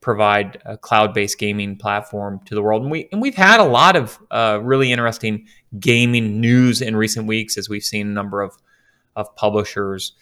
provide 0.04 0.60
a 0.66 0.76
cloud-based 0.76 1.38
gaming 1.38 1.76
platform 1.76 2.38
to 2.44 2.54
the 2.54 2.60
world. 2.60 2.82
And 2.82 2.90
we 2.90 3.08
and 3.10 3.22
we've 3.22 3.34
had 3.34 3.58
a 3.58 3.64
lot 3.64 3.96
of 3.96 4.18
uh, 4.30 4.60
really 4.62 4.92
interesting 4.92 5.46
gaming 5.80 6.42
news 6.42 6.82
in 6.82 6.94
recent 6.94 7.26
weeks 7.26 7.56
as 7.56 7.70
we've 7.70 7.82
seen 7.82 8.08
a 8.08 8.10
number 8.10 8.42
of 8.42 8.54
of 9.16 9.34
publishers 9.34 10.12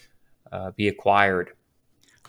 uh, 0.52 0.70
be 0.70 0.86
acquired. 0.86 1.50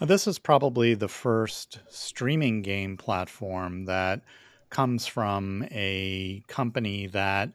This 0.02 0.26
is 0.26 0.40
probably 0.40 0.96
the 0.96 1.08
first 1.08 1.80
streaming 1.90 2.64
game 2.64 2.98
platform 2.98 3.86
that 3.86 4.22
comes 4.72 5.06
from 5.06 5.68
a 5.72 6.42
company 6.48 7.06
that 7.08 7.52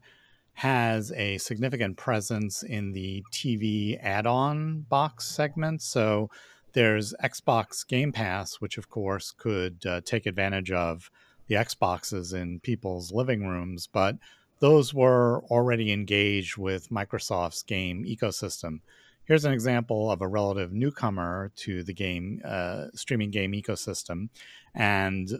has 0.52 1.10
a 1.12 1.38
significant 1.38 1.96
presence 1.96 2.62
in 2.62 2.92
the 2.92 3.24
TV 3.32 3.98
add 4.00 4.26
on 4.26 4.82
box 4.88 5.26
segment. 5.26 5.82
So 5.82 6.30
there's 6.78 7.12
Xbox 7.24 7.84
Game 7.84 8.12
Pass, 8.12 8.60
which 8.60 8.78
of 8.78 8.88
course 8.88 9.32
could 9.32 9.84
uh, 9.84 10.00
take 10.04 10.26
advantage 10.26 10.70
of 10.70 11.10
the 11.48 11.56
Xboxes 11.56 12.32
in 12.32 12.60
people's 12.60 13.10
living 13.10 13.48
rooms, 13.48 13.88
but 13.88 14.14
those 14.60 14.94
were 14.94 15.42
already 15.50 15.90
engaged 15.90 16.56
with 16.56 16.88
Microsoft's 16.90 17.64
game 17.64 18.04
ecosystem. 18.04 18.78
Here's 19.24 19.44
an 19.44 19.52
example 19.52 20.08
of 20.08 20.22
a 20.22 20.28
relative 20.28 20.72
newcomer 20.72 21.50
to 21.56 21.82
the 21.82 21.92
game 21.92 22.40
uh, 22.44 22.86
streaming 22.94 23.32
game 23.32 23.54
ecosystem, 23.54 24.28
and 24.72 25.32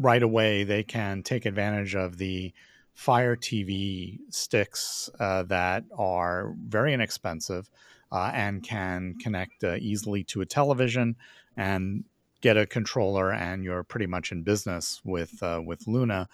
right 0.00 0.24
away 0.24 0.64
they 0.64 0.82
can 0.82 1.22
take 1.22 1.46
advantage 1.46 1.94
of 1.94 2.18
the 2.18 2.52
Fire 2.94 3.36
TV 3.36 4.18
sticks 4.30 5.08
uh, 5.20 5.44
that 5.44 5.84
are 5.96 6.56
very 6.66 6.92
inexpensive 6.92 7.70
uh, 8.10 8.30
and 8.34 8.62
can 8.62 9.14
connect 9.20 9.64
uh, 9.64 9.76
easily 9.76 10.24
to 10.24 10.40
a 10.40 10.46
television 10.46 11.16
and 11.56 12.04
get 12.40 12.56
a 12.56 12.66
controller, 12.66 13.32
and 13.32 13.64
you're 13.64 13.82
pretty 13.82 14.06
much 14.06 14.32
in 14.32 14.42
business 14.42 15.00
with 15.04 15.42
uh, 15.42 15.60
with 15.64 15.86
Luna. 15.86 16.28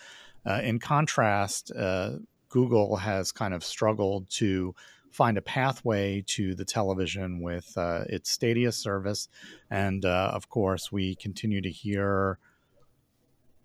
Uh, 0.47 0.61
in 0.62 0.78
contrast, 0.78 1.73
uh, 1.73 2.12
Google 2.49 2.97
has 2.97 3.33
kind 3.33 3.54
of 3.54 3.64
struggled 3.64 4.28
to 4.31 4.75
find 5.11 5.38
a 5.38 5.43
pathway 5.43 6.23
to 6.26 6.54
the 6.54 6.64
television 6.64 7.40
with 7.40 7.73
uh, 7.76 8.04
its 8.09 8.31
Stadia 8.31 8.73
service. 8.73 9.28
And 9.71 10.04
of 10.04 10.49
course, 10.49 10.90
we 10.90 11.14
continue 11.14 11.62
to 11.62 11.71
hear 11.71 12.38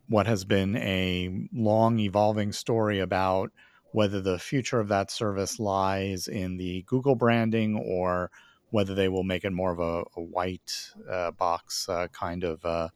what 0.08 0.28
has 0.28 0.46
been 0.46 0.76
a 0.78 1.48
long 1.54 2.00
evolving 2.00 2.52
story 2.52 3.00
about 3.00 3.52
whether 3.92 4.22
the 4.22 4.40
future 4.40 4.80
of 4.80 4.88
that 4.90 5.12
service 5.12 5.60
lies 5.60 6.28
in 6.28 6.58
the 6.58 6.84
Google 6.84 7.16
branding 7.16 7.76
or 7.78 8.30
whether 8.72 8.94
they 8.94 9.10
will 9.10 9.24
make 9.24 9.44
it 9.44 9.52
more 9.52 9.72
of 9.72 9.80
a, 9.80 10.04
a 10.16 10.22
white 10.22 10.92
uh, 11.10 11.32
box 11.32 11.90
uh, 11.90 12.08
kind 12.12 12.44
of 12.44 12.64
uh, 12.66 12.90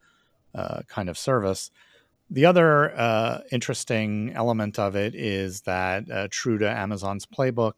kind 0.88 1.09
of 1.09 1.17
service. 1.17 1.71
The 2.29 2.45
other 2.45 2.97
uh, 2.97 3.41
interesting 3.51 4.31
element 4.35 4.79
of 4.79 4.95
it 4.95 5.13
is 5.13 5.62
that, 5.62 6.09
uh, 6.09 6.27
true 6.31 6.57
to 6.57 6.69
Amazon's 6.69 7.25
playbook, 7.25 7.73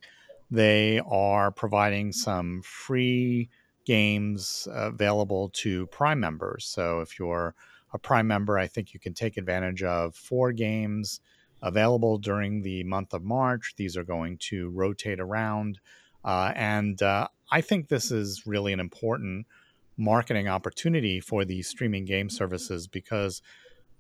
they 0.52 1.02
are 1.10 1.52
providing 1.52 2.12
some 2.12 2.62
free 2.64 3.50
games 3.86 4.68
available 4.72 5.50
to 5.50 5.88
Prime 5.88 6.20
members. 6.20 6.66
So 6.66 7.02
if 7.02 7.20
you're 7.20 7.56
a 7.94 7.98
Prime 7.98 8.28
member, 8.28 8.58
I 8.58 8.68
think 8.68 8.94
you 8.94 9.00
can 9.00 9.14
take 9.14 9.38
advantage 9.38 9.84
of 9.84 10.16
four 10.16 10.52
games 10.52 11.20
available 11.62 12.18
during 12.18 12.62
the 12.62 12.84
month 12.84 13.14
of 13.14 13.24
March. 13.24 13.74
These 13.78 13.98
are 13.98 14.04
going 14.04 14.38
to 14.50 14.70
rotate 14.70 15.20
around. 15.20 15.80
Uh, 16.24 16.52
and 16.56 17.02
uh, 17.02 17.28
I 17.52 17.62
think 17.62 17.88
this 17.88 18.12
is 18.12 18.46
really 18.46 18.74
an 18.74 18.80
important 18.80 19.46
marketing 19.98 20.48
opportunity 20.48 21.20
for 21.20 21.46
the 21.46 21.62
streaming 21.62 22.06
game 22.06 22.30
services 22.30 22.88
because 22.88 23.42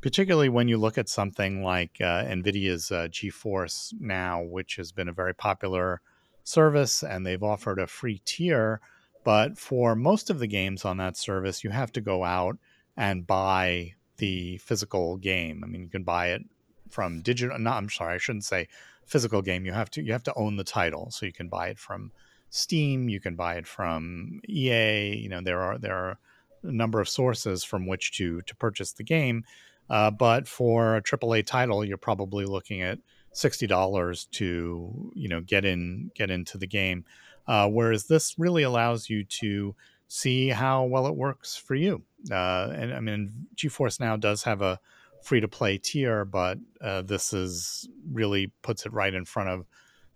particularly 0.02 0.50
when 0.50 0.68
you 0.68 0.78
look 0.78 0.98
at 0.98 1.10
something 1.10 1.64
like 1.64 1.98
uh, 2.02 2.24
NVIDIA's 2.26 2.92
uh, 2.92 3.08
GeForce 3.10 3.94
Now, 4.00 4.42
which 4.42 4.76
has 4.76 4.92
been 4.92 5.08
a 5.08 5.14
very 5.14 5.34
popular 5.34 6.02
service 6.44 7.04
and 7.04 7.26
they've 7.26 7.42
offered 7.42 7.80
a 7.80 7.88
free 7.88 8.22
tier. 8.26 8.82
But 9.24 9.58
for 9.58 9.96
most 9.96 10.30
of 10.30 10.40
the 10.40 10.48
games 10.48 10.86
on 10.86 10.98
that 10.98 11.18
service, 11.18 11.64
you 11.64 11.72
have 11.72 11.92
to 11.94 12.02
go 12.02 12.24
out 12.24 12.58
and 12.96 13.26
buy 13.26 13.94
the 14.18 14.58
physical 14.60 15.18
game. 15.18 15.64
I 15.64 15.68
mean, 15.68 15.82
you 15.82 15.90
can 15.90 16.04
buy 16.04 16.28
it 16.30 16.44
from 16.90 17.22
digital. 17.22 17.58
No, 17.60 17.72
I'm 17.72 17.90
sorry, 17.90 18.16
I 18.16 18.18
shouldn't 18.18 18.46
say 18.46 18.68
physical 19.06 19.42
game. 19.42 19.66
You 19.66 19.74
have 19.74 19.90
to 19.92 20.02
you 20.02 20.12
have 20.12 20.24
to 20.24 20.34
own 20.36 20.56
the 20.58 20.64
title, 20.64 21.12
so 21.12 21.26
you 21.26 21.34
can 21.34 21.48
buy 21.48 21.68
it 21.70 21.80
from 21.80 22.12
Steam. 22.50 23.10
You 23.10 23.20
can 23.20 23.36
buy 23.36 23.56
it 23.56 23.68
from 23.68 24.42
EA. 24.48 25.16
You 25.16 25.30
know, 25.30 25.42
there 25.42 25.62
are 25.62 25.78
there 25.78 25.96
are 25.96 26.18
a 26.64 26.72
number 26.72 27.00
of 27.00 27.10
sources 27.10 27.64
from 27.64 27.88
which 27.88 28.18
to 28.18 28.42
to 28.42 28.56
purchase 28.56 28.94
the 28.94 29.04
game. 29.04 29.44
Uh, 29.90 30.10
but 30.10 30.48
for 30.48 30.98
a 30.98 31.02
AAA 31.02 31.46
title, 31.46 31.86
you're 31.86 31.98
probably 31.98 32.46
looking 32.46 32.82
at 32.82 33.00
sixty 33.32 33.68
dollars 33.68 34.26
to 34.32 35.12
you 35.14 35.30
know 35.30 35.42
get 35.42 35.66
in 35.66 36.12
get 36.16 36.32
into 36.32 36.58
the 36.58 36.68
game. 36.68 37.06
Uh, 37.48 37.70
whereas 37.70 38.08
this 38.08 38.36
really 38.40 38.64
allows 38.64 39.08
you 39.08 39.24
to 39.24 39.76
see 40.08 40.50
how 40.50 40.84
well 40.84 41.08
it 41.08 41.16
works 41.16 41.56
for 41.56 41.76
you. 41.76 42.02
Uh, 42.32 42.70
and 42.76 42.94
I 42.94 43.00
mean, 43.00 43.48
GeForce 43.56 44.00
Now 44.00 44.18
does 44.18 44.44
have 44.44 44.62
a 44.62 44.80
free 45.26 45.42
to 45.42 45.48
play 45.48 45.78
tier, 45.80 46.24
but 46.24 46.60
uh, 46.82 47.02
this 47.02 47.34
is 47.34 47.90
really 48.12 48.52
puts 48.62 48.86
it 48.86 48.94
right 48.94 49.14
in 49.14 49.26
front 49.26 49.50
of 49.50 49.66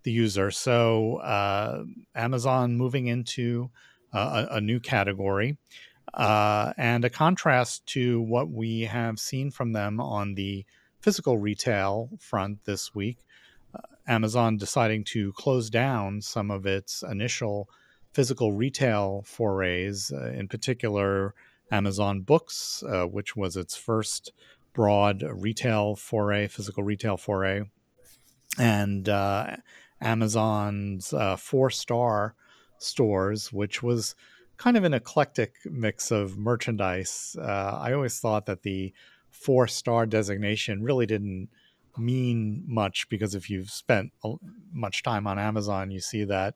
the 0.04 0.12
user. 0.12 0.52
So 0.52 1.16
uh, 1.16 1.82
Amazon 2.14 2.76
moving 2.76 3.08
into 3.08 3.70
uh, 4.12 4.46
a, 4.50 4.54
a, 4.56 4.60
new 4.60 4.78
category. 4.78 5.58
Uh, 6.14 6.72
and 6.76 7.04
a 7.04 7.10
contrast 7.10 7.86
to 7.86 8.20
what 8.20 8.50
we 8.50 8.82
have 8.82 9.18
seen 9.18 9.50
from 9.50 9.72
them 9.72 10.00
on 10.00 10.34
the 10.34 10.64
physical 11.00 11.38
retail 11.38 12.10
front 12.18 12.58
this 12.64 12.94
week, 12.94 13.18
uh, 13.74 13.78
Amazon 14.08 14.56
deciding 14.56 15.04
to 15.04 15.32
close 15.32 15.70
down 15.70 16.20
some 16.20 16.50
of 16.50 16.66
its 16.66 17.02
initial 17.08 17.68
physical 18.12 18.52
retail 18.52 19.22
forays, 19.24 20.12
uh, 20.12 20.32
in 20.32 20.48
particular, 20.48 21.34
Amazon 21.70 22.20
Books, 22.20 22.82
uh, 22.88 23.04
which 23.04 23.36
was 23.36 23.56
its 23.56 23.76
first 23.76 24.32
broad 24.72 25.22
retail 25.22 25.96
foray, 25.96 26.46
physical 26.48 26.82
retail 26.82 27.16
foray, 27.16 27.62
and 28.58 29.08
uh, 29.08 29.56
Amazon's 30.00 31.12
uh, 31.12 31.36
four 31.36 31.70
star 31.70 32.34
stores, 32.78 33.52
which 33.52 33.82
was 33.82 34.14
kind 34.56 34.76
of 34.76 34.84
an 34.84 34.94
eclectic 34.94 35.54
mix 35.64 36.10
of 36.10 36.36
merchandise. 36.36 37.36
Uh, 37.40 37.78
I 37.80 37.92
always 37.92 38.18
thought 38.18 38.46
that 38.46 38.62
the 38.62 38.92
four 39.30 39.66
star 39.66 40.06
designation 40.06 40.82
really 40.82 41.06
didn't 41.06 41.48
mean 41.96 42.64
much 42.66 43.08
because 43.08 43.34
if 43.34 43.50
you've 43.50 43.70
spent 43.70 44.12
much 44.72 45.02
time 45.02 45.26
on 45.26 45.38
Amazon, 45.38 45.90
you 45.90 46.00
see 46.00 46.24
that 46.24 46.54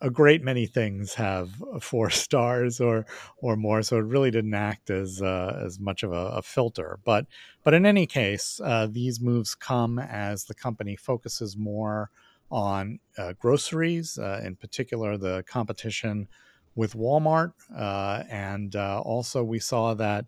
a 0.00 0.10
great 0.10 0.42
many 0.42 0.66
things 0.66 1.14
have 1.14 1.50
four 1.80 2.10
stars 2.10 2.80
or 2.80 3.06
or 3.38 3.56
more, 3.56 3.82
so 3.82 3.96
it 3.96 4.04
really 4.04 4.30
didn't 4.30 4.54
act 4.54 4.90
as 4.90 5.22
uh, 5.22 5.60
as 5.64 5.78
much 5.78 6.02
of 6.02 6.12
a, 6.12 6.26
a, 6.36 6.42
filter. 6.42 6.98
But 7.04 7.26
but 7.62 7.74
in 7.74 7.86
any 7.86 8.06
case, 8.06 8.60
uh, 8.62 8.86
these 8.90 9.20
moves 9.20 9.54
come 9.54 9.98
as 9.98 10.44
the 10.44 10.54
company 10.54 10.96
focuses 10.96 11.56
more 11.56 12.10
on 12.50 13.00
uh, 13.18 13.32
groceries, 13.38 14.18
uh, 14.18 14.40
in 14.44 14.56
particular 14.56 15.16
the 15.16 15.44
competition 15.48 16.28
with 16.74 16.94
Walmart, 16.94 17.52
uh, 17.74 18.22
and 18.30 18.76
uh, 18.76 19.00
also 19.00 19.42
we 19.42 19.58
saw 19.58 19.94
that 19.94 20.26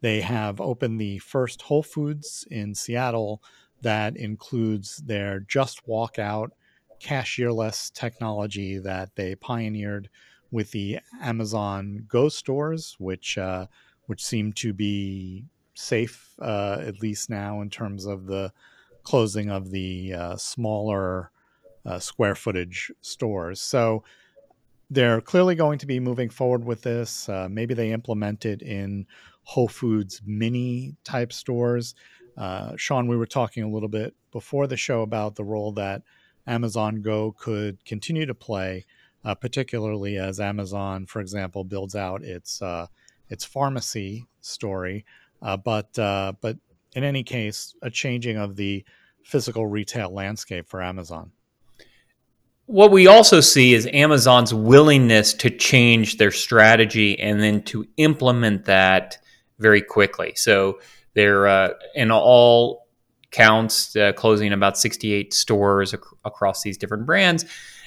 they 0.00 0.22
have 0.22 0.60
opened 0.60 0.98
the 0.98 1.18
first 1.18 1.62
Whole 1.62 1.82
Foods 1.82 2.46
in 2.50 2.74
Seattle 2.74 3.42
that 3.82 4.16
includes 4.16 4.96
their 4.98 5.40
Just 5.40 5.86
Walkout 5.86 6.50
cashierless 7.00 7.92
technology 7.92 8.78
that 8.78 9.14
they 9.16 9.34
pioneered 9.34 10.08
with 10.50 10.70
the 10.72 10.98
Amazon 11.20 12.04
Go 12.08 12.28
stores, 12.28 12.96
which 12.98 13.38
uh, 13.38 13.66
which 14.06 14.24
seem 14.24 14.52
to 14.54 14.72
be 14.72 15.44
safe 15.74 16.34
uh, 16.40 16.78
at 16.80 17.00
least 17.00 17.30
now 17.30 17.60
in 17.60 17.70
terms 17.70 18.06
of 18.06 18.26
the 18.26 18.52
closing 19.02 19.50
of 19.50 19.70
the 19.70 20.12
uh, 20.12 20.36
smaller 20.36 21.30
uh, 21.86 21.98
square 21.98 22.34
footage 22.34 22.92
stores. 23.00 23.60
So 23.60 24.04
they're 24.90 25.20
clearly 25.20 25.54
going 25.54 25.78
to 25.78 25.86
be 25.86 26.00
moving 26.00 26.28
forward 26.28 26.64
with 26.64 26.82
this. 26.82 27.28
Uh, 27.28 27.48
maybe 27.48 27.74
they 27.74 27.92
implement 27.92 28.44
it 28.44 28.60
in 28.62 29.06
Whole 29.44 29.68
Foods 29.68 30.20
mini 30.26 30.96
type 31.04 31.32
stores. 31.32 31.94
Uh, 32.36 32.72
Shawn, 32.76 33.06
we 33.06 33.16
were 33.16 33.26
talking 33.26 33.62
a 33.62 33.70
little 33.70 33.88
bit 33.88 34.14
before 34.32 34.66
the 34.66 34.76
show 34.76 35.02
about 35.02 35.36
the 35.36 35.44
role 35.44 35.72
that 35.72 36.02
Amazon 36.50 37.00
Go 37.00 37.32
could 37.38 37.84
continue 37.84 38.26
to 38.26 38.34
play, 38.34 38.84
uh, 39.24 39.34
particularly 39.34 40.18
as 40.18 40.40
Amazon, 40.40 41.06
for 41.06 41.20
example, 41.20 41.64
builds 41.64 41.94
out 41.94 42.22
its 42.22 42.60
uh, 42.60 42.86
its 43.28 43.44
pharmacy 43.44 44.26
story. 44.40 45.04
Uh, 45.40 45.56
but 45.56 45.96
uh, 45.98 46.32
but 46.40 46.56
in 46.94 47.04
any 47.04 47.22
case, 47.22 47.74
a 47.82 47.90
changing 47.90 48.36
of 48.36 48.56
the 48.56 48.84
physical 49.22 49.66
retail 49.66 50.12
landscape 50.12 50.68
for 50.68 50.82
Amazon. 50.82 51.30
What 52.66 52.90
we 52.90 53.06
also 53.06 53.40
see 53.40 53.74
is 53.74 53.88
Amazon's 53.92 54.54
willingness 54.54 55.32
to 55.34 55.50
change 55.50 56.18
their 56.18 56.30
strategy 56.30 57.18
and 57.18 57.42
then 57.42 57.62
to 57.64 57.86
implement 57.96 58.64
that 58.66 59.18
very 59.58 59.82
quickly. 59.82 60.32
So 60.36 60.80
they're 61.14 61.46
uh, 61.48 61.70
in 61.94 62.10
all 62.10 62.79
counts, 63.30 63.94
uh, 63.96 64.12
closing 64.12 64.52
about 64.52 64.78
68 64.78 65.32
stores 65.32 65.94
ac- 65.94 66.02
across 66.24 66.62
these 66.62 66.76
different 66.76 67.06
brands, 67.06 67.44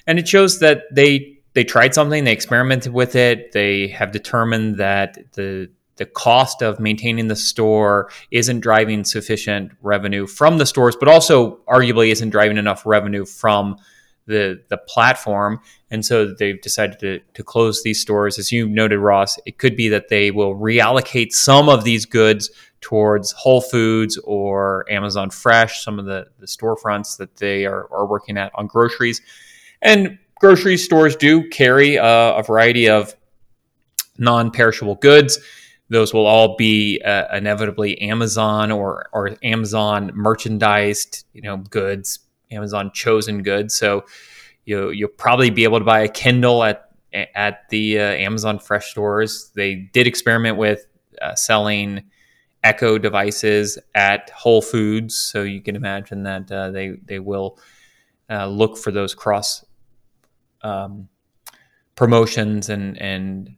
and 0.07 0.19
it 0.19 0.27
shows 0.27 0.59
that 0.59 0.83
they 0.91 1.38
they 1.53 1.63
tried 1.63 1.93
something, 1.93 2.23
they 2.23 2.31
experimented 2.31 2.93
with 2.93 3.15
it, 3.15 3.51
they 3.51 3.88
have 3.88 4.12
determined 4.12 4.77
that 4.77 5.17
the 5.33 5.69
the 5.97 6.05
cost 6.05 6.62
of 6.62 6.79
maintaining 6.79 7.27
the 7.27 7.35
store 7.35 8.09
isn't 8.31 8.62
driving 8.62 9.03
sufficient 9.03 9.71
revenue 9.81 10.25
from 10.25 10.57
the 10.57 10.65
stores, 10.65 10.95
but 10.95 11.07
also 11.07 11.57
arguably 11.67 12.09
isn't 12.09 12.31
driving 12.31 12.57
enough 12.57 12.85
revenue 12.85 13.25
from 13.25 13.77
the 14.25 14.63
the 14.70 14.77
platform. 14.77 15.60
And 15.92 16.06
so 16.06 16.34
they've 16.34 16.62
decided 16.62 17.00
to, 17.00 17.19
to 17.34 17.43
close 17.43 17.84
these 17.84 18.02
stores. 18.02 18.39
As 18.39 18.52
you 18.52 18.67
noted, 18.67 19.00
Ross, 19.00 19.38
it 19.45 19.58
could 19.58 19.76
be 19.76 19.89
that 19.89 20.10
they 20.10 20.32
will 20.32 20.56
reallocate 20.56 21.34
some 21.34 21.69
of 21.69 21.84
these 21.84 22.06
goods 22.06 22.50
towards 22.82 23.32
Whole 23.32 23.62
Foods 23.62 24.17
or 24.24 24.86
Amazon 24.91 25.30
Fresh, 25.30 25.84
some 25.84 26.00
of 26.00 26.06
the, 26.06 26.28
the 26.39 26.45
storefronts 26.45 27.17
that 27.17 27.38
they 27.38 27.65
are, 27.65 27.88
are 27.91 28.06
working 28.06 28.38
at 28.38 28.52
on 28.56 28.67
groceries. 28.67 29.21
And 29.82 30.19
grocery 30.36 30.78
stores 30.78 31.15
do 31.15 31.50
carry 31.50 31.95
a, 31.95 32.43
variety 32.45 32.89
of 32.89 33.15
non 34.17 34.52
perishable 34.52 34.95
goods. 34.95 35.39
Those 35.89 36.13
will 36.13 36.26
all 36.26 36.56
be 36.56 37.02
uh, 37.06 37.36
inevitably 37.36 38.02
Amazon 38.02 38.71
or, 38.71 39.10
or 39.13 39.36
Amazon 39.43 40.12
merchandised, 40.13 41.26
you 41.34 41.41
know, 41.41 41.58
goods, 41.58 42.19
Amazon 42.54 42.92
chosen 42.94 43.44
goods. 43.44 43.76
So 43.76 44.06
you 44.66 44.89
you'll 44.92 45.10
probably 45.10 45.50
be 45.50 45.63
able 45.63 45.80
to 45.80 45.86
buy 45.86 46.02
a 46.02 46.08
Kindle 46.08 46.63
at 46.63 46.89
at 47.36 47.70
the 47.70 48.00
uh, 48.00 48.04
Amazon 48.04 48.60
Fresh 48.60 48.92
stores. 48.92 49.52
They 49.56 49.76
did 49.76 50.08
experiment 50.08 50.58
with 50.58 50.86
uh, 51.22 51.36
selling 51.36 52.04
Echo 52.63 52.98
devices 52.98 53.78
at 53.94 54.30
Whole 54.30 54.62
Foods, 54.62 55.18
so 55.18 55.44
you 55.44 55.62
can 55.62 55.76
imagine 55.76 56.24
that 56.24 56.52
uh, 56.52 56.72
they 56.72 56.92
they 57.06 57.20
will 57.20 57.60
uh, 58.30 58.48
look 58.48 58.78
for 58.78 58.92
those 58.92 59.13
cross 59.13 59.66
um, 60.62 61.10
promotions 61.96 62.70
and 62.70 62.98
and 63.02 63.56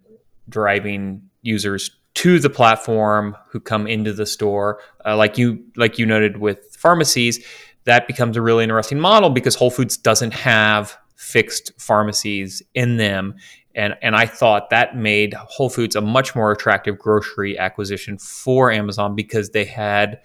driving 0.50 1.22
users 1.42 1.92
to 2.16 2.40
the 2.40 2.50
platform 2.50 3.36
who 3.50 3.60
come 3.60 3.88
into 3.88 4.14
the 4.14 4.26
store. 4.26 4.80
Uh, 5.06 5.16
like 5.16 5.38
you 5.38 5.64
like 5.76 6.00
you 6.00 6.06
noted 6.06 6.38
with 6.38 6.76
pharmacies, 6.76 7.46
that 7.86 8.08
becomes 8.08 8.36
a 8.38 8.42
really 8.42 8.64
interesting 8.64 9.00
model 9.00 9.30
because 9.30 9.56
Whole 9.56 9.72
Foods 9.72 9.98
doesn't 9.98 10.34
have 10.34 10.98
fixed 11.16 11.72
pharmacies 11.80 12.62
in 12.74 12.98
them. 12.98 13.36
And 13.74 13.96
and 14.02 14.16
I 14.16 14.26
thought 14.26 14.70
that 14.70 14.96
made 14.96 15.34
Whole 15.34 15.70
Foods 15.70 15.96
a 15.96 16.02
much 16.02 16.36
more 16.36 16.52
attractive 16.52 16.98
grocery 16.98 17.58
acquisition 17.58 18.18
for 18.18 18.72
Amazon 18.72 19.16
because 19.16 19.52
they 19.52 19.66
had 19.66 20.20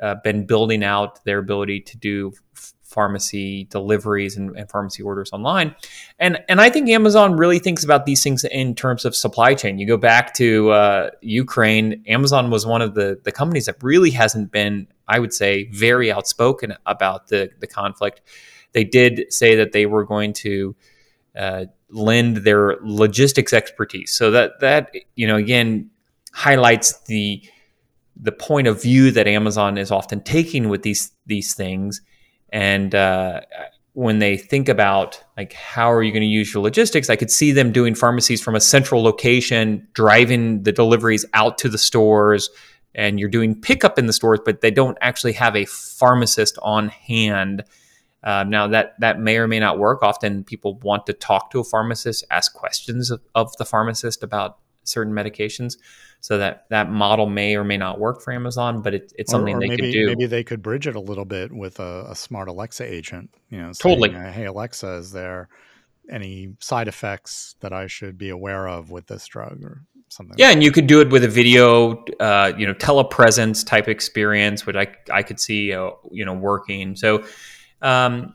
uh, 0.00 0.16
been 0.22 0.46
building 0.46 0.84
out 0.84 1.24
their 1.24 1.38
ability 1.38 1.80
to 1.80 1.96
do 1.96 2.32
pharmacy 2.94 3.64
deliveries 3.64 4.36
and, 4.36 4.56
and, 4.56 4.70
pharmacy 4.70 5.02
orders 5.02 5.32
online. 5.32 5.74
And 6.20 6.38
and 6.48 6.60
I 6.60 6.70
think 6.70 6.88
Amazon 6.88 7.36
really 7.36 7.58
thinks 7.58 7.82
about 7.82 8.06
these 8.06 8.22
things 8.22 8.44
in 8.44 8.74
terms 8.74 9.04
of 9.04 9.16
supply 9.16 9.54
chain. 9.54 9.78
You 9.78 9.86
go 9.86 9.96
back 9.96 10.32
to 10.34 10.70
uh, 10.70 11.10
Ukraine, 11.20 12.04
Amazon 12.06 12.50
was 12.50 12.64
one 12.64 12.82
of 12.82 12.94
the 12.94 13.20
the 13.24 13.32
companies 13.32 13.66
that 13.66 13.82
really 13.82 14.10
hasn't 14.10 14.52
been, 14.52 14.86
I 15.08 15.18
would 15.18 15.34
say, 15.34 15.64
very 15.72 16.12
outspoken 16.12 16.76
about 16.86 17.28
the 17.28 17.50
the 17.58 17.66
conflict. 17.66 18.22
They 18.72 18.84
did 18.84 19.32
say 19.32 19.56
that 19.56 19.72
they 19.72 19.86
were 19.86 20.04
going 20.04 20.32
to 20.34 20.76
uh, 21.36 21.64
lend 21.90 22.38
their 22.38 22.76
logistics 22.82 23.52
expertise. 23.52 24.12
So 24.12 24.30
that 24.30 24.60
that 24.60 24.92
you 25.16 25.26
know 25.26 25.36
again 25.36 25.90
highlights 26.32 27.00
the 27.04 27.42
the 28.16 28.32
point 28.32 28.66
of 28.66 28.82
view 28.82 29.10
that 29.10 29.26
Amazon 29.26 29.78
is 29.78 29.90
often 29.90 30.20
taking 30.20 30.68
with 30.68 30.82
these 30.82 31.12
these 31.26 31.54
things, 31.54 32.00
and 32.52 32.94
uh, 32.94 33.40
when 33.94 34.18
they 34.18 34.36
think 34.36 34.68
about 34.68 35.22
like 35.36 35.52
how 35.52 35.90
are 35.90 36.02
you 36.02 36.12
going 36.12 36.22
to 36.22 36.26
use 36.26 36.52
your 36.52 36.62
logistics, 36.62 37.10
I 37.10 37.16
could 37.16 37.30
see 37.30 37.52
them 37.52 37.72
doing 37.72 37.94
pharmacies 37.94 38.42
from 38.42 38.54
a 38.54 38.60
central 38.60 39.02
location, 39.02 39.86
driving 39.92 40.62
the 40.62 40.72
deliveries 40.72 41.24
out 41.34 41.58
to 41.58 41.68
the 41.68 41.78
stores, 41.78 42.50
and 42.94 43.18
you're 43.18 43.28
doing 43.28 43.60
pickup 43.60 43.98
in 43.98 44.06
the 44.06 44.12
stores, 44.12 44.40
but 44.44 44.60
they 44.60 44.70
don't 44.70 44.98
actually 45.00 45.32
have 45.32 45.56
a 45.56 45.64
pharmacist 45.64 46.58
on 46.62 46.88
hand 46.88 47.64
um, 48.24 48.48
now 48.48 48.66
that 48.66 48.98
that 49.00 49.20
may 49.20 49.36
or 49.36 49.46
may 49.46 49.60
not 49.60 49.78
work. 49.78 50.02
Often 50.02 50.44
people 50.44 50.78
want 50.78 51.06
to 51.06 51.12
talk 51.12 51.50
to 51.50 51.60
a 51.60 51.64
pharmacist, 51.64 52.24
ask 52.30 52.54
questions 52.54 53.10
of, 53.10 53.20
of 53.34 53.54
the 53.58 53.64
pharmacist 53.64 54.22
about 54.22 54.58
certain 54.84 55.12
medications. 55.12 55.76
So 56.20 56.38
that 56.38 56.64
that 56.70 56.90
model 56.90 57.26
may 57.26 57.54
or 57.54 57.64
may 57.64 57.76
not 57.76 58.00
work 58.00 58.22
for 58.22 58.32
Amazon, 58.32 58.80
but 58.80 58.94
it, 58.94 59.12
it's 59.18 59.30
something 59.30 59.56
or, 59.56 59.58
or 59.58 59.60
they 59.60 59.68
maybe, 59.68 59.82
could 59.82 59.92
do. 59.92 60.06
Maybe 60.06 60.24
they 60.24 60.42
could 60.42 60.62
bridge 60.62 60.86
it 60.86 60.96
a 60.96 61.00
little 61.00 61.26
bit 61.26 61.52
with 61.52 61.80
a, 61.80 62.06
a 62.08 62.14
smart 62.14 62.48
Alexa 62.48 62.90
agent. 62.90 63.28
You 63.50 63.58
know, 63.58 63.72
saying, 63.72 64.00
totally. 64.00 64.32
Hey 64.32 64.46
Alexa, 64.46 64.94
is 64.94 65.12
there 65.12 65.50
any 66.10 66.54
side 66.60 66.88
effects 66.88 67.56
that 67.60 67.74
I 67.74 67.88
should 67.88 68.16
be 68.16 68.30
aware 68.30 68.66
of 68.68 68.90
with 68.90 69.06
this 69.06 69.26
drug 69.26 69.62
or 69.62 69.82
something? 70.08 70.36
Yeah, 70.38 70.50
and 70.50 70.62
you 70.62 70.72
could 70.72 70.86
do 70.86 71.02
it 71.02 71.10
with 71.10 71.24
a 71.24 71.28
video, 71.28 72.02
uh, 72.20 72.52
you 72.56 72.66
know, 72.66 72.74
telepresence 72.74 73.66
type 73.66 73.88
experience, 73.88 74.64
which 74.64 74.76
I 74.76 74.86
I 75.12 75.22
could 75.22 75.38
see, 75.38 75.74
uh, 75.74 75.90
you 76.10 76.24
know, 76.24 76.32
working. 76.32 76.96
So 76.96 77.24
um, 77.82 78.32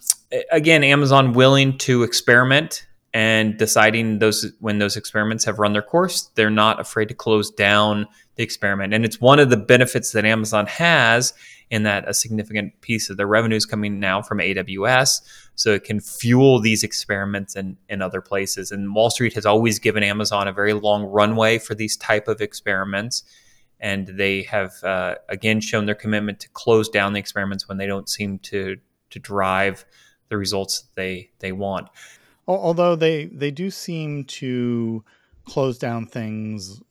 again, 0.51 0.83
Amazon 0.83 1.33
willing 1.33 1.77
to 1.79 2.03
experiment 2.03 2.85
and 3.13 3.58
deciding 3.58 4.19
those 4.19 4.52
when 4.60 4.78
those 4.80 4.95
experiments 4.95 5.43
have 5.45 5.60
run 5.60 5.74
their 5.74 5.82
course, 5.82 6.30
they're 6.36 6.50
not 6.50 6.80
afraid 6.80 7.08
to 7.08 7.13
close 7.15 7.50
down 7.50 8.08
the 8.36 8.43
experiment. 8.43 8.93
And 8.93 9.04
it's 9.04 9.19
one 9.19 9.39
of 9.39 9.50
the 9.50 9.58
benefits 9.58 10.12
that 10.12 10.26
Amazon 10.26 10.67
has 10.67 11.34
in 11.72 11.84
that 11.84 12.08
a 12.08 12.13
significant 12.13 12.80
piece 12.82 13.10
of 13.10 13.17
their 13.17 13.28
revenue 13.28 13.56
is 13.56 13.65
coming 13.65 14.00
now 14.00 14.22
from 14.22 14.39
AWS. 14.39 15.22
So 15.56 15.72
it 15.72 15.84
can 15.84 16.00
fuel 16.00 16.60
these 16.60 16.84
experiments 16.84 17.56
in, 17.56 17.78
in 17.89 18.02
other 18.02 18.22
places. 18.22 18.72
And 18.72 18.93
Wall 18.93 19.10
Street 19.10 19.34
has 19.34 19.45
always 19.45 19.78
given 19.80 20.04
Amazon 20.04 20.48
a 20.48 20.54
very 20.54 20.74
long 20.74 21.04
runway 21.04 21.60
for 21.60 21.76
these 21.76 21.98
type 21.98 22.28
of 22.28 22.41
experiments. 22.41 23.24
And 23.80 24.08
they 24.08 24.43
have 24.43 24.74
uh, 24.84 25.15
again 25.30 25.62
shown 25.62 25.86
their 25.86 25.95
commitment 25.95 26.39
to 26.41 26.50
close 26.50 26.89
down 26.89 27.13
the 27.13 27.19
experiments 27.19 27.67
when 27.67 27.78
they 27.78 27.88
don't 27.88 28.10
seem 28.10 28.39
to 28.39 28.78
to 29.10 29.19
drive 29.19 29.86
the 30.30 30.38
results 30.38 30.84
they 30.95 31.32
they 31.39 31.52
want. 31.52 31.89
Although 32.49 32.95
they 32.95 33.25
they 33.25 33.51
do 33.51 33.69
seem 33.69 34.23
to 34.25 35.03
close 35.45 35.77
down 35.77 36.07
things 36.07 36.81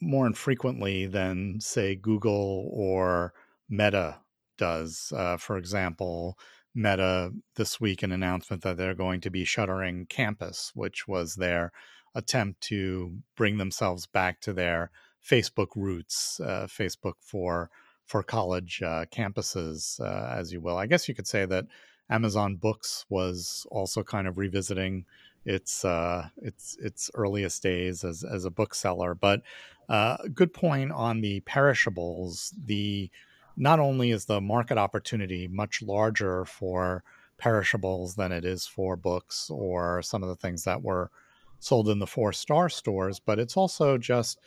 more 0.00 0.26
infrequently 0.26 1.06
than, 1.06 1.60
say, 1.60 1.94
Google 1.94 2.70
or 2.72 3.34
Meta 3.68 4.16
does. 4.56 5.12
Uh, 5.14 5.36
for 5.36 5.58
example, 5.58 6.38
Meta 6.74 7.32
this 7.56 7.80
week 7.80 8.02
an 8.02 8.12
announcement 8.12 8.62
that 8.62 8.78
they're 8.78 8.94
going 8.94 9.20
to 9.20 9.30
be 9.30 9.44
shuttering 9.44 10.06
Campus, 10.06 10.72
which 10.74 11.06
was 11.06 11.34
their 11.34 11.70
attempt 12.14 12.62
to 12.62 13.18
bring 13.36 13.58
themselves 13.58 14.06
back 14.06 14.40
to 14.40 14.52
their 14.54 14.90
Facebook 15.28 15.76
roots, 15.76 16.40
uh, 16.40 16.66
Facebook 16.66 17.14
for 17.20 17.70
for 18.06 18.22
college 18.22 18.82
uh, 18.82 19.04
campuses, 19.12 20.00
uh, 20.00 20.34
as 20.34 20.52
you 20.52 20.60
will. 20.60 20.76
I 20.76 20.86
guess 20.86 21.08
you 21.08 21.14
could 21.14 21.28
say 21.28 21.44
that 21.44 21.66
Amazon 22.10 22.56
Books 22.56 23.06
was 23.08 23.66
also 23.70 24.02
kind 24.02 24.26
of 24.26 24.36
revisiting 24.36 25.06
its 25.44 25.84
uh, 25.84 26.28
its 26.42 26.76
its 26.80 27.10
earliest 27.14 27.62
days 27.62 28.04
as 28.04 28.24
as 28.24 28.44
a 28.44 28.50
bookseller. 28.50 29.14
But 29.14 29.42
uh, 29.88 30.18
good 30.34 30.52
point 30.52 30.92
on 30.92 31.20
the 31.20 31.40
perishables. 31.40 32.52
The 32.64 33.10
not 33.56 33.80
only 33.80 34.10
is 34.10 34.26
the 34.26 34.40
market 34.40 34.78
opportunity 34.78 35.48
much 35.48 35.82
larger 35.82 36.44
for 36.44 37.02
perishables 37.38 38.14
than 38.16 38.32
it 38.32 38.44
is 38.44 38.66
for 38.66 38.96
books 38.96 39.50
or 39.50 40.02
some 40.02 40.22
of 40.22 40.28
the 40.28 40.36
things 40.36 40.64
that 40.64 40.82
were 40.82 41.10
sold 41.58 41.88
in 41.88 41.98
the 41.98 42.06
four 42.06 42.32
star 42.32 42.68
stores, 42.68 43.20
but 43.20 43.38
it's 43.38 43.56
also 43.56 43.98
just 43.98 44.38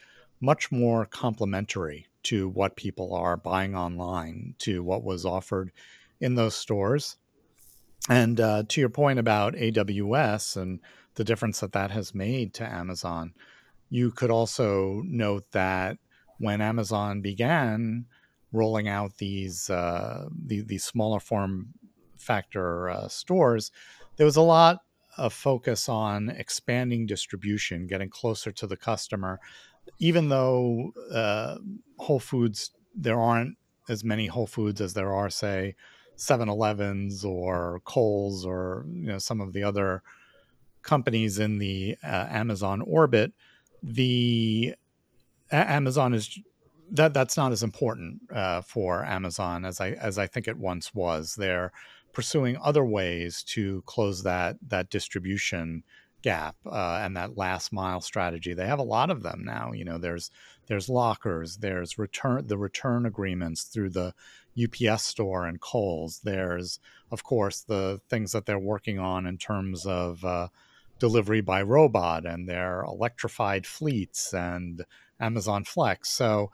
much 0.41 0.71
more 0.71 1.05
complementary 1.05 2.07
to 2.23 2.49
what 2.49 2.75
people 2.75 3.13
are 3.13 3.37
buying 3.37 3.75
online 3.75 4.55
to 4.59 4.83
what 4.83 5.03
was 5.03 5.25
offered 5.25 5.71
in 6.19 6.35
those 6.35 6.55
stores. 6.55 7.17
And 8.09 8.39
uh, 8.39 8.63
to 8.67 8.81
your 8.81 8.89
point 8.89 9.19
about 9.19 9.53
AWS 9.53 10.57
and 10.57 10.79
the 11.15 11.23
difference 11.23 11.59
that 11.61 11.71
that 11.71 11.91
has 11.91 12.13
made 12.13 12.53
to 12.55 12.65
Amazon, 12.65 13.33
you 13.89 14.11
could 14.11 14.31
also 14.31 15.01
note 15.05 15.45
that 15.51 15.97
when 16.37 16.59
Amazon 16.61 17.21
began 17.21 18.05
rolling 18.51 18.87
out 18.87 19.17
these 19.17 19.69
uh, 19.69 20.27
the, 20.45 20.61
these 20.61 20.83
smaller 20.83 21.19
form 21.19 21.69
factor 22.17 22.89
uh, 22.89 23.07
stores, 23.07 23.71
there 24.17 24.25
was 24.25 24.35
a 24.35 24.41
lot 24.41 24.79
of 25.17 25.33
focus 25.33 25.87
on 25.87 26.29
expanding 26.29 27.05
distribution, 27.05 27.87
getting 27.87 28.09
closer 28.09 28.51
to 28.51 28.67
the 28.67 28.77
customer. 28.77 29.39
Even 29.99 30.29
though 30.29 30.91
uh, 31.11 31.57
Whole 31.97 32.19
Foods, 32.19 32.71
there 32.95 33.19
aren't 33.19 33.57
as 33.89 34.03
many 34.03 34.27
Whole 34.27 34.47
Foods 34.47 34.81
as 34.81 34.93
there 34.93 35.13
are, 35.13 35.29
say, 35.29 35.75
7-Elevens 36.17 37.25
or 37.25 37.81
Kohl's 37.85 38.45
or 38.45 38.85
you 38.87 39.07
know 39.07 39.17
some 39.17 39.41
of 39.41 39.53
the 39.53 39.63
other 39.63 40.03
companies 40.81 41.39
in 41.39 41.57
the 41.57 41.97
uh, 42.03 42.27
Amazon 42.29 42.81
orbit. 42.81 43.33
The 43.81 44.75
a- 45.51 45.71
Amazon 45.71 46.13
is 46.13 46.39
that 46.91 47.13
that's 47.13 47.37
not 47.37 47.51
as 47.51 47.63
important 47.63 48.21
uh, 48.31 48.61
for 48.61 49.03
Amazon 49.03 49.65
as 49.65 49.81
I 49.81 49.91
as 49.91 50.17
I 50.17 50.27
think 50.27 50.47
it 50.47 50.57
once 50.57 50.93
was. 50.93 51.35
They're 51.35 51.71
pursuing 52.11 52.57
other 52.61 52.85
ways 52.85 53.43
to 53.43 53.81
close 53.85 54.23
that 54.23 54.57
that 54.67 54.89
distribution 54.89 55.83
gap 56.21 56.55
uh, 56.65 56.99
and 57.01 57.17
that 57.17 57.37
last 57.37 57.73
mile 57.73 58.01
strategy. 58.01 58.53
They 58.53 58.67
have 58.67 58.79
a 58.79 58.83
lot 58.83 59.09
of 59.09 59.23
them 59.23 59.43
now. 59.43 59.71
You 59.73 59.85
know, 59.85 59.97
there's 59.97 60.31
there's 60.67 60.89
lockers, 60.89 61.57
there's 61.57 61.97
return 61.97 62.47
the 62.47 62.57
return 62.57 63.05
agreements 63.05 63.63
through 63.63 63.89
the 63.89 64.13
UPS 64.61 65.03
store 65.03 65.45
and 65.45 65.59
Kohl's. 65.59 66.19
There's 66.23 66.79
of 67.11 67.23
course 67.23 67.61
the 67.61 68.01
things 68.09 68.31
that 68.31 68.45
they're 68.45 68.59
working 68.59 68.99
on 68.99 69.25
in 69.25 69.37
terms 69.37 69.85
of 69.85 70.23
uh, 70.23 70.47
delivery 70.99 71.41
by 71.41 71.61
robot 71.61 72.25
and 72.25 72.47
their 72.47 72.83
electrified 72.83 73.65
fleets 73.65 74.33
and 74.33 74.85
Amazon 75.19 75.63
Flex. 75.63 76.09
So 76.09 76.51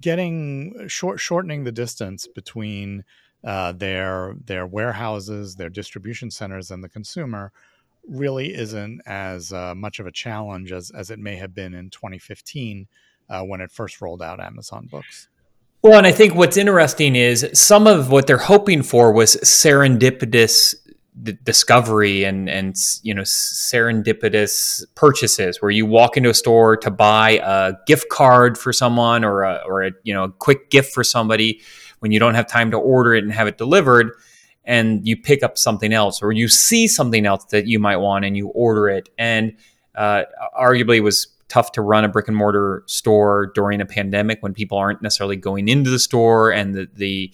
getting 0.00 0.88
short 0.88 1.20
shortening 1.20 1.64
the 1.64 1.72
distance 1.72 2.26
between 2.26 3.04
uh, 3.44 3.72
their 3.72 4.34
their 4.44 4.66
warehouses, 4.66 5.56
their 5.56 5.70
distribution 5.70 6.30
centers, 6.30 6.70
and 6.70 6.82
the 6.82 6.88
consumer 6.88 7.52
really 8.08 8.54
isn't 8.54 9.00
as 9.06 9.52
uh, 9.52 9.74
much 9.74 9.98
of 9.98 10.06
a 10.06 10.12
challenge 10.12 10.72
as 10.72 10.90
as 10.90 11.10
it 11.10 11.18
may 11.18 11.36
have 11.36 11.54
been 11.54 11.74
in 11.74 11.90
2015 11.90 12.86
uh, 13.28 13.42
when 13.42 13.60
it 13.60 13.70
first 13.70 14.00
rolled 14.00 14.22
out 14.22 14.40
Amazon 14.40 14.88
Books. 14.90 15.28
Well, 15.82 15.98
and 15.98 16.06
I 16.06 16.12
think 16.12 16.34
what's 16.34 16.56
interesting 16.56 17.16
is 17.16 17.48
some 17.52 17.86
of 17.86 18.10
what 18.10 18.26
they're 18.26 18.38
hoping 18.38 18.82
for 18.82 19.12
was 19.12 19.36
serendipitous 19.36 20.74
d- 21.22 21.38
discovery 21.44 22.24
and 22.24 22.48
and 22.48 22.76
you 23.02 23.14
know 23.14 23.22
serendipitous 23.22 24.84
purchases 24.94 25.62
where 25.62 25.70
you 25.70 25.86
walk 25.86 26.16
into 26.16 26.30
a 26.30 26.34
store 26.34 26.76
to 26.78 26.90
buy 26.90 27.40
a 27.42 27.74
gift 27.86 28.08
card 28.08 28.58
for 28.58 28.72
someone 28.72 29.24
or 29.24 29.42
a, 29.42 29.62
or 29.66 29.84
a 29.84 29.92
you 30.02 30.14
know 30.14 30.24
a 30.24 30.30
quick 30.30 30.70
gift 30.70 30.92
for 30.92 31.04
somebody 31.04 31.60
when 32.00 32.12
you 32.12 32.18
don't 32.18 32.34
have 32.34 32.46
time 32.46 32.70
to 32.70 32.76
order 32.76 33.14
it 33.14 33.24
and 33.24 33.32
have 33.32 33.46
it 33.46 33.58
delivered 33.58 34.12
and 34.66 35.06
you 35.06 35.16
pick 35.16 35.42
up 35.42 35.56
something 35.56 35.92
else 35.92 36.22
or 36.22 36.32
you 36.32 36.48
see 36.48 36.86
something 36.88 37.24
else 37.24 37.44
that 37.46 37.66
you 37.66 37.78
might 37.78 37.96
want 37.96 38.24
and 38.24 38.36
you 38.36 38.48
order 38.48 38.88
it 38.88 39.08
and 39.16 39.56
uh, 39.94 40.24
arguably 40.58 41.02
was 41.02 41.28
tough 41.48 41.72
to 41.72 41.80
run 41.80 42.04
a 42.04 42.08
brick 42.08 42.28
and 42.28 42.36
mortar 42.36 42.82
store 42.86 43.46
during 43.54 43.80
a 43.80 43.86
pandemic 43.86 44.42
when 44.42 44.52
people 44.52 44.76
aren't 44.76 45.00
necessarily 45.00 45.36
going 45.36 45.68
into 45.68 45.90
the 45.90 45.98
store 45.98 46.50
and 46.50 46.74
the, 46.74 46.88
the 46.94 47.32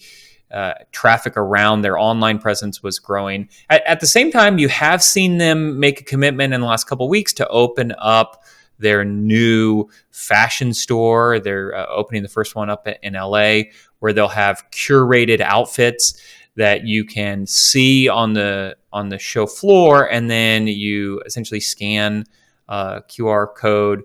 uh, 0.51 0.73
traffic 0.91 1.35
around 1.35 1.81
their 1.81 1.97
online 1.97 2.37
presence 2.37 2.83
was 2.83 2.99
growing. 2.99 3.49
At, 3.71 3.83
at, 3.87 3.99
the 4.01 4.07
same 4.07 4.31
time, 4.31 4.59
you 4.59 4.69
have 4.69 5.01
seen 5.01 5.39
them 5.39 5.79
make 5.79 5.99
a 5.99 6.03
commitment 6.03 6.53
in 6.53 6.61
the 6.61 6.67
last 6.67 6.85
couple 6.85 7.09
weeks 7.09 7.33
to 7.33 7.47
open 7.47 7.93
up 7.97 8.43
their 8.77 9.03
new 9.03 9.89
fashion 10.11 10.73
store. 10.73 11.39
They're 11.39 11.75
uh, 11.75 11.87
opening 11.87 12.21
the 12.21 12.29
first 12.29 12.55
one 12.55 12.69
up 12.69 12.87
in 13.01 13.13
LA 13.13 13.61
where 13.99 14.13
they'll 14.13 14.27
have 14.27 14.63
curated 14.69 15.41
outfits 15.41 16.21
that 16.55 16.85
you 16.85 17.05
can 17.05 17.45
see 17.45 18.07
on 18.07 18.33
the 18.33 18.77
on 18.91 19.09
the 19.09 19.17
show 19.17 19.47
floor, 19.47 20.09
and 20.09 20.29
then 20.29 20.67
you 20.67 21.21
essentially 21.25 21.59
scan 21.59 22.25
a 22.67 23.01
QR 23.09 23.53
code. 23.55 24.03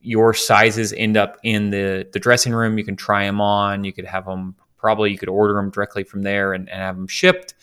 Your 0.00 0.34
sizes 0.34 0.92
end 0.92 1.16
up 1.16 1.38
in 1.42 1.70
the 1.70 2.08
the 2.12 2.18
dressing 2.18 2.52
room. 2.52 2.78
You 2.78 2.84
can 2.84 2.96
try 2.96 3.24
them 3.24 3.40
on. 3.40 3.84
You 3.84 3.92
could 3.92 4.04
have 4.04 4.24
them 4.24 4.56
probably 4.76 5.10
you 5.10 5.18
could 5.18 5.28
order 5.28 5.54
them 5.54 5.70
directly 5.70 6.04
from 6.04 6.22
there 6.22 6.52
and, 6.52 6.68
and 6.68 6.80
have 6.80 6.96
them 6.96 7.08
shipped 7.08 7.54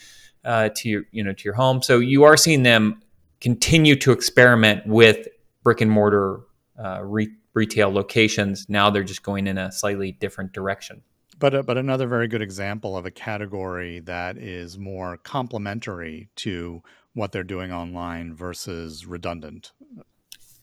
uh, 0.45 0.69
to 0.75 0.89
your 0.89 1.03
you 1.11 1.23
know 1.23 1.33
to 1.33 1.43
your 1.43 1.53
home. 1.53 1.81
So 1.81 1.99
you 1.99 2.23
are 2.23 2.37
seeing 2.37 2.63
them 2.63 3.01
continue 3.41 3.95
to 3.97 4.11
experiment 4.11 4.85
with 4.87 5.27
brick 5.63 5.81
and 5.81 5.91
mortar 5.91 6.41
uh, 6.83 7.01
re- 7.03 7.33
retail 7.53 7.91
locations. 7.91 8.67
Now 8.69 8.89
they're 8.89 9.03
just 9.03 9.23
going 9.23 9.47
in 9.47 9.57
a 9.57 9.71
slightly 9.71 10.13
different 10.13 10.53
direction. 10.53 11.01
But 11.39 11.55
uh, 11.55 11.61
but 11.63 11.77
another 11.77 12.07
very 12.07 12.27
good 12.27 12.41
example 12.41 12.95
of 12.97 13.05
a 13.05 13.11
category 13.11 13.99
that 14.01 14.37
is 14.37 14.77
more 14.77 15.17
complementary 15.17 16.29
to 16.37 16.81
what 17.13 17.31
they're 17.31 17.43
doing 17.43 17.71
online 17.71 18.33
versus 18.33 19.05
redundant. 19.05 19.71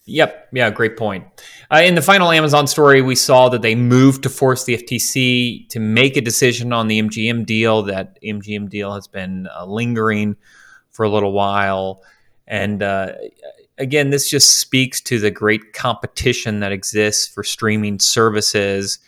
Yep. 0.06 0.48
Yeah. 0.52 0.70
Great 0.70 0.96
point. 0.96 1.24
Uh, 1.72 1.82
in 1.84 1.94
the 1.94 2.02
final 2.02 2.32
Amazon 2.32 2.66
story, 2.66 3.00
we 3.00 3.14
saw 3.14 3.48
that 3.48 3.62
they 3.62 3.74
moved 3.74 4.24
to 4.24 4.28
force 4.28 4.64
the 4.64 4.76
FTC 4.76 5.68
to 5.68 5.78
make 5.78 6.16
a 6.16 6.20
decision 6.20 6.72
on 6.72 6.88
the 6.88 7.00
MGM 7.00 7.46
deal. 7.46 7.82
That 7.82 8.20
MGM 8.22 8.68
deal 8.68 8.92
has 8.94 9.06
been 9.06 9.48
uh, 9.54 9.66
lingering 9.66 10.36
for 10.90 11.04
a 11.04 11.08
little 11.08 11.32
while. 11.32 12.02
And 12.48 12.82
uh, 12.82 13.12
again, 13.78 14.10
this 14.10 14.28
just 14.28 14.58
speaks 14.58 15.00
to 15.02 15.20
the 15.20 15.30
great 15.30 15.72
competition 15.72 16.60
that 16.60 16.72
exists 16.72 17.28
for 17.28 17.44
streaming 17.44 18.00
services 18.00 18.98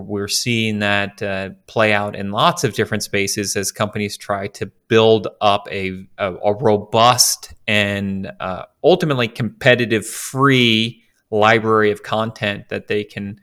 we're 0.00 0.28
seeing 0.28 0.78
that 0.78 1.22
uh, 1.22 1.50
play 1.66 1.92
out 1.92 2.16
in 2.16 2.30
lots 2.30 2.64
of 2.64 2.74
different 2.74 3.02
spaces 3.02 3.56
as 3.56 3.72
companies 3.72 4.16
try 4.16 4.46
to 4.48 4.66
build 4.88 5.28
up 5.40 5.68
a, 5.70 6.06
a, 6.18 6.34
a 6.34 6.54
robust 6.54 7.54
and 7.66 8.30
uh, 8.40 8.64
ultimately 8.82 9.28
competitive 9.28 10.06
free 10.06 11.02
library 11.30 11.90
of 11.90 12.02
content 12.02 12.68
that 12.68 12.88
they 12.88 13.04
can 13.04 13.40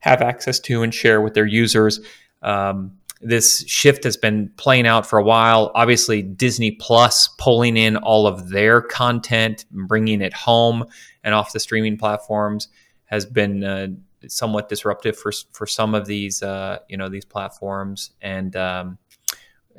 have 0.00 0.20
access 0.20 0.58
to 0.60 0.82
and 0.82 0.94
share 0.94 1.20
with 1.20 1.34
their 1.34 1.46
users. 1.46 2.00
Um, 2.42 2.98
this 3.20 3.64
shift 3.68 4.02
has 4.04 4.16
been 4.16 4.50
playing 4.56 4.86
out 4.86 5.06
for 5.06 5.18
a 5.18 5.22
while. 5.22 5.70
Obviously, 5.74 6.22
Disney 6.22 6.72
Plus 6.72 7.28
pulling 7.38 7.76
in 7.76 7.96
all 7.96 8.26
of 8.26 8.48
their 8.48 8.82
content, 8.82 9.64
bringing 9.70 10.20
it 10.20 10.34
home 10.34 10.84
and 11.22 11.34
off 11.34 11.52
the 11.52 11.60
streaming 11.60 11.96
platforms 11.96 12.68
has 13.04 13.24
been 13.24 13.62
uh, 13.62 13.88
somewhat 14.28 14.68
disruptive 14.68 15.16
for 15.16 15.32
for 15.52 15.66
some 15.66 15.94
of 15.94 16.06
these 16.06 16.42
uh, 16.42 16.78
you 16.88 16.96
know 16.96 17.08
these 17.08 17.24
platforms, 17.24 18.10
and 18.20 18.54
um, 18.56 18.98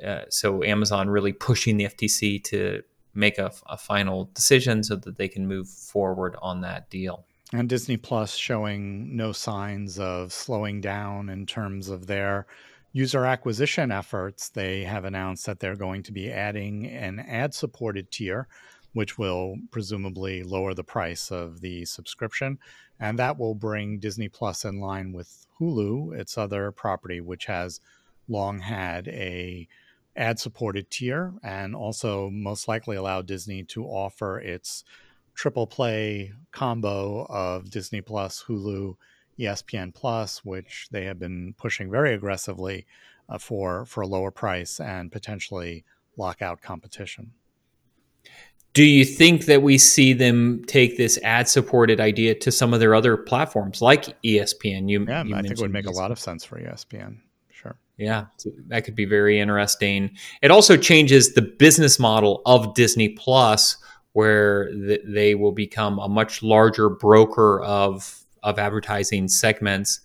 uh, 0.03 0.21
so 0.29 0.63
Amazon 0.63 1.09
really 1.09 1.33
pushing 1.33 1.77
the 1.77 1.85
FTC 1.85 2.43
to 2.45 2.83
make 3.13 3.37
a, 3.37 3.51
a, 3.67 3.77
final 3.77 4.31
decision 4.33 4.83
so 4.83 4.95
that 4.95 5.19
they 5.19 5.27
can 5.27 5.47
move 5.47 5.69
forward 5.69 6.35
on 6.41 6.61
that 6.61 6.89
deal. 6.89 7.25
And 7.53 7.69
Disney 7.69 7.95
Plus 7.95 8.35
showing 8.35 9.15
no 9.15 9.31
signs 9.31 9.99
of 9.99 10.33
slowing 10.33 10.81
down 10.81 11.29
in 11.29 11.45
terms 11.45 11.89
of 11.89 12.07
their 12.07 12.47
user 12.91 13.25
acquisition 13.25 13.91
efforts. 13.91 14.49
They 14.49 14.83
have 14.83 15.05
announced 15.05 15.45
that 15.45 15.59
they're 15.59 15.75
going 15.75 16.01
to 16.03 16.11
be 16.11 16.31
adding 16.31 16.87
an 16.87 17.19
ad 17.19 17.53
supported 17.53 18.09
tier 18.09 18.47
which 18.93 19.17
will 19.17 19.57
presumably 19.71 20.43
lower 20.43 20.73
the 20.73 20.83
price 20.83 21.31
of 21.31 21.61
the 21.61 21.83
subscription. 21.85 22.57
And 23.03 23.19
that 23.19 23.37
will 23.37 23.53
bring 23.53 23.99
Disney 23.99 24.29
Plus 24.29 24.63
in 24.63 24.79
line 24.79 25.11
with 25.11 25.45
Hulu, 25.59 26.17
its 26.17 26.37
other 26.37 26.71
property, 26.71 27.19
which 27.19 27.47
has 27.47 27.81
long 28.29 28.59
had 28.59 29.09
a 29.09 29.67
ad 30.15 30.39
supported 30.39 30.89
tier 30.89 31.33
and 31.43 31.75
also 31.75 32.29
most 32.29 32.69
likely 32.69 32.95
allow 32.95 33.21
Disney 33.21 33.61
to 33.63 33.83
offer 33.83 34.39
its 34.39 34.85
triple 35.35 35.67
play 35.67 36.31
combo 36.53 37.25
of 37.25 37.69
Disney 37.69 37.99
Plus, 37.99 38.45
Hulu, 38.47 38.95
ESPN 39.37 39.93
Plus, 39.93 40.45
which 40.45 40.87
they 40.89 41.03
have 41.03 41.19
been 41.19 41.55
pushing 41.57 41.91
very 41.91 42.13
aggressively 42.13 42.85
uh, 43.27 43.37
for 43.37 43.85
for 43.85 43.99
a 43.99 44.07
lower 44.07 44.31
price 44.31 44.79
and 44.79 45.11
potentially 45.11 45.83
lockout 46.15 46.61
competition. 46.61 47.33
Do 48.73 48.83
you 48.83 49.05
think 49.05 49.45
that 49.45 49.61
we 49.61 49.77
see 49.77 50.13
them 50.13 50.63
take 50.65 50.97
this 50.97 51.19
ad 51.23 51.47
supported 51.47 51.99
idea 51.99 52.33
to 52.35 52.51
some 52.51 52.73
of 52.73 52.79
their 52.79 52.95
other 52.95 53.15
platforms 53.15 53.81
like 53.81 54.19
ESPN? 54.23 54.89
You, 54.89 55.05
yeah, 55.07 55.23
you 55.23 55.35
I 55.35 55.41
think 55.41 55.53
it 55.53 55.59
would 55.59 55.71
make 55.71 55.85
ESPN. 55.85 55.89
a 55.89 55.97
lot 55.97 56.11
of 56.11 56.19
sense 56.19 56.43
for 56.43 56.59
ESPN. 56.59 57.17
Sure. 57.51 57.75
Yeah, 57.97 58.25
that 58.67 58.83
could 58.83 58.95
be 58.95 59.05
very 59.05 59.39
interesting. 59.39 60.11
It 60.41 60.49
also 60.49 60.75
changes 60.75 61.33
the 61.33 61.43
business 61.43 61.99
model 61.99 62.41
of 62.47 62.73
Disney 62.73 63.09
Plus, 63.09 63.77
where 64.13 64.71
they 64.73 65.35
will 65.35 65.51
become 65.51 65.99
a 65.99 66.09
much 66.09 66.41
larger 66.41 66.89
broker 66.89 67.61
of 67.61 68.19
of 68.41 68.57
advertising 68.59 69.27
segments. 69.27 70.01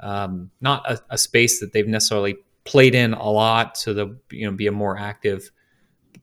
Um, 0.00 0.50
not 0.60 0.90
a, 0.90 1.00
a, 1.10 1.18
space 1.18 1.60
that 1.60 1.72
they've 1.72 1.86
necessarily 1.86 2.36
played 2.64 2.94
in 2.94 3.12
a 3.12 3.30
lot, 3.30 3.76
so 3.76 3.94
they'll 3.94 4.16
you 4.30 4.46
know 4.48 4.56
be 4.56 4.66
a 4.66 4.72
more 4.72 4.98
active 4.98 5.50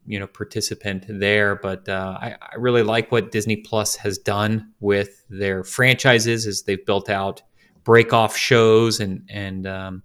you 0.06 0.20
know 0.20 0.28
participant 0.28 1.06
there. 1.08 1.56
But 1.56 1.88
uh, 1.88 2.18
I, 2.22 2.36
I, 2.42 2.56
really 2.58 2.84
like 2.84 3.12
what 3.12 3.32
Disney 3.32 3.58
Plus 3.58 3.96
has 3.98 4.18
done 4.18 4.72
with 4.80 5.24
their 5.30 5.64
franchises 5.64 6.46
as 6.48 6.64
they've 6.64 6.86
built 6.86 7.10
out 7.10 7.42
break 7.84 8.14
off 8.14 8.36
shows 8.36 9.00
and 9.00 9.24
and 9.30 9.68
um, 9.68 10.04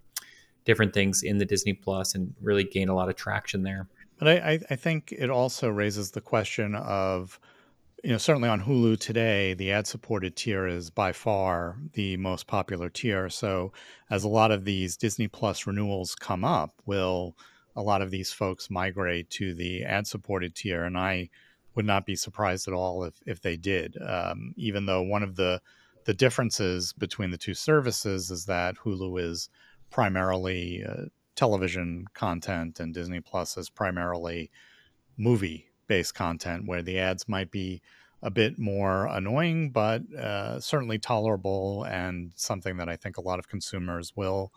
different 0.65 0.95
things 0.95 1.23
in 1.23 1.39
the 1.39 1.45
Disney 1.45 1.73
Plus 1.73 2.15
and 2.15 2.35
really 2.41 2.65
gained 2.65 2.91
a 2.91 2.95
lot 2.95 3.09
of 3.09 3.17
traction 3.17 3.63
there. 3.63 3.89
But 4.19 4.29
I, 4.29 4.61
I 4.71 4.77
think 4.77 5.13
it 5.17 5.29
also 5.29 5.69
raises 5.69 6.13
the 6.13 6.21
question 6.21 6.75
of 6.75 7.39
you 8.05 8.11
know, 8.11 8.19
certainly 8.19 8.51
on 8.51 8.61
Hulu 8.61 9.01
today, 9.01 9.55
the 9.55 9.73
ad 9.73 9.87
supported 9.87 10.37
tier 10.37 10.67
is 10.67 10.91
by 10.91 11.13
far 11.13 11.79
the 11.95 12.19
most 12.19 12.47
popular 12.47 12.91
tier. 12.91 13.31
So, 13.31 13.73
as 14.11 14.25
a 14.25 14.29
lot 14.29 14.51
of 14.51 14.67
these 14.67 14.99
Disney 14.99 15.27
Plus 15.27 15.67
renewals 15.67 16.15
come 16.15 16.45
up, 16.45 16.75
will 16.85 17.35
a 17.77 17.83
lot 17.83 18.03
of 18.03 18.11
these 18.11 18.33
folks 18.33 18.71
migrate 18.71 19.31
to 19.31 19.55
the 19.55 19.85
ad 19.85 20.07
supported 20.07 20.55
tier? 20.55 20.85
And 20.85 20.97
I 20.97 21.31
would 21.75 21.85
not 21.85 22.07
be 22.07 22.17
surprised 22.17 22.69
at 22.69 22.75
all 22.75 23.05
if, 23.05 23.15
if 23.27 23.41
they 23.41 23.57
did, 23.57 23.97
um, 24.01 24.55
even 24.57 24.87
though 24.87 25.03
one 25.03 25.23
of 25.23 25.37
the 25.37 25.61
the 26.05 26.15
differences 26.15 26.93
between 26.93 27.31
the 27.31 27.39
two 27.39 27.55
services 27.55 28.31
is 28.31 28.45
that 28.45 28.77
Hulu 28.77 29.19
is 29.19 29.49
primarily 29.89 30.85
uh, 30.87 31.07
television 31.35 32.05
content 32.15 32.79
and 32.79 32.93
Disney 32.93 33.21
Plus 33.21 33.57
is 33.57 33.71
primarily 33.71 34.51
movie 35.17 35.71
based 35.87 36.15
content 36.15 36.67
where 36.67 36.83
the 36.83 36.99
ads 36.99 37.29
might 37.29 37.51
be 37.51 37.81
a 38.23 38.31
bit 38.31 38.59
more 38.59 39.07
annoying, 39.07 39.71
but 39.71 40.03
uh, 40.15 40.59
certainly 40.59 40.99
tolerable 40.99 41.85
and 41.85 42.33
something 42.35 42.79
that 42.79 42.89
I 42.89 42.97
think 42.97 43.19
a 43.19 43.23
lot 43.23 43.39
of 43.39 43.49
consumers 43.49 44.13
will 44.17 44.51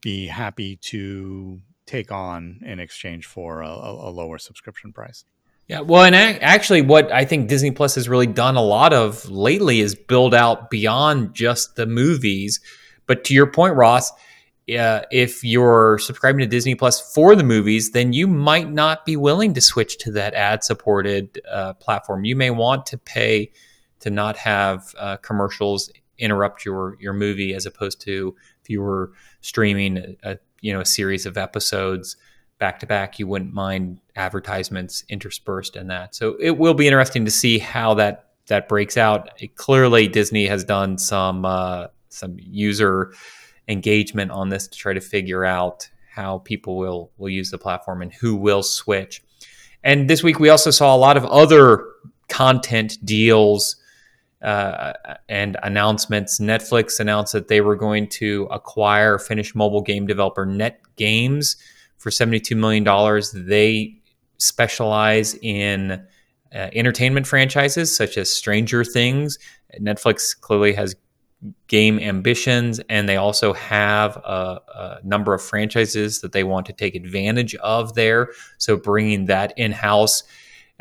be 0.00 0.26
happy 0.26 0.76
to 0.76 1.60
take 1.88 2.12
on 2.12 2.60
in 2.64 2.78
exchange 2.78 3.26
for 3.26 3.62
a, 3.62 3.68
a 3.68 4.10
lower 4.10 4.38
subscription 4.38 4.92
price. 4.92 5.24
Yeah, 5.66 5.80
well, 5.80 6.02
and 6.02 6.14
actually, 6.14 6.80
what 6.80 7.12
I 7.12 7.26
think 7.26 7.48
Disney 7.48 7.70
Plus 7.72 7.96
has 7.96 8.08
really 8.08 8.26
done 8.26 8.56
a 8.56 8.62
lot 8.62 8.94
of 8.94 9.28
lately 9.28 9.80
is 9.80 9.94
build 9.94 10.34
out 10.34 10.70
beyond 10.70 11.34
just 11.34 11.76
the 11.76 11.84
movies. 11.84 12.60
But 13.06 13.24
to 13.24 13.34
your 13.34 13.46
point, 13.46 13.74
Ross, 13.74 14.10
uh, 14.10 15.02
if 15.10 15.44
you're 15.44 15.98
subscribing 15.98 16.40
to 16.40 16.46
Disney 16.46 16.74
Plus 16.74 17.12
for 17.12 17.34
the 17.36 17.44
movies, 17.44 17.90
then 17.90 18.14
you 18.14 18.26
might 18.26 18.70
not 18.70 19.04
be 19.04 19.16
willing 19.16 19.52
to 19.54 19.60
switch 19.60 19.98
to 19.98 20.12
that 20.12 20.32
ad 20.32 20.64
supported 20.64 21.38
uh, 21.50 21.74
platform. 21.74 22.24
You 22.24 22.36
may 22.36 22.50
want 22.50 22.86
to 22.86 22.98
pay 22.98 23.50
to 24.00 24.10
not 24.10 24.38
have 24.38 24.94
uh, 24.98 25.16
commercials 25.18 25.90
interrupt 26.18 26.64
your 26.64 26.96
your 26.98 27.12
movie, 27.12 27.54
as 27.54 27.66
opposed 27.66 28.00
to 28.02 28.34
if 28.62 28.70
you 28.70 28.80
were 28.80 29.12
streaming 29.40 30.16
a 30.22 30.38
you 30.60 30.72
know 30.72 30.80
a 30.80 30.86
series 30.86 31.26
of 31.26 31.36
episodes 31.36 32.16
back 32.58 32.80
to 32.80 32.86
back, 32.86 33.18
you 33.18 33.26
wouldn't 33.26 33.54
mind 33.54 34.00
advertisements 34.16 35.04
interspersed 35.08 35.76
in 35.76 35.88
that. 35.88 36.14
So 36.14 36.36
it 36.40 36.58
will 36.58 36.74
be 36.74 36.86
interesting 36.86 37.24
to 37.24 37.30
see 37.30 37.58
how 37.58 37.94
that 37.94 38.24
that 38.48 38.68
breaks 38.68 38.96
out. 38.96 39.30
It, 39.40 39.56
clearly, 39.56 40.08
Disney 40.08 40.46
has 40.46 40.64
done 40.64 40.98
some 40.98 41.44
uh, 41.44 41.88
some 42.08 42.36
user 42.38 43.12
engagement 43.68 44.30
on 44.30 44.48
this 44.48 44.66
to 44.68 44.78
try 44.78 44.92
to 44.92 45.00
figure 45.00 45.44
out 45.44 45.88
how 46.10 46.38
people 46.38 46.76
will 46.76 47.10
will 47.16 47.28
use 47.28 47.50
the 47.50 47.58
platform 47.58 48.02
and 48.02 48.12
who 48.12 48.34
will 48.36 48.62
switch. 48.62 49.22
And 49.84 50.10
this 50.10 50.22
week 50.22 50.40
we 50.40 50.48
also 50.48 50.70
saw 50.70 50.94
a 50.94 50.98
lot 50.98 51.16
of 51.16 51.24
other 51.26 51.86
content 52.28 52.98
deals 53.04 53.76
uh, 54.42 54.92
and 55.28 55.56
announcements. 55.62 56.38
Netflix 56.38 57.00
announced 57.00 57.32
that 57.32 57.48
they 57.48 57.60
were 57.60 57.76
going 57.76 58.08
to 58.08 58.48
acquire 58.50 59.18
Finnish 59.18 59.54
mobile 59.54 59.82
game 59.82 60.06
developer 60.06 60.46
Next 60.46 60.86
Games 60.96 61.56
for 61.96 62.10
$72 62.10 62.56
million. 62.56 62.84
They 63.48 63.98
specialize 64.38 65.34
in 65.42 65.92
uh, 66.54 66.70
entertainment 66.72 67.26
franchises 67.26 67.94
such 67.94 68.16
as 68.16 68.32
Stranger 68.32 68.84
Things. 68.84 69.38
Netflix 69.80 70.38
clearly 70.38 70.72
has 70.72 70.96
game 71.68 71.98
ambitions, 72.00 72.80
and 72.88 73.08
they 73.08 73.16
also 73.16 73.52
have 73.52 74.16
a, 74.16 74.60
a, 74.74 74.98
number 75.04 75.34
of 75.34 75.42
franchises 75.42 76.20
that 76.20 76.32
they 76.32 76.42
want 76.42 76.66
to 76.66 76.72
take 76.72 76.94
advantage 76.96 77.54
of 77.56 77.94
there. 77.94 78.30
So 78.56 78.76
bringing 78.76 79.26
that 79.26 79.52
in 79.56 79.70
house, 79.70 80.24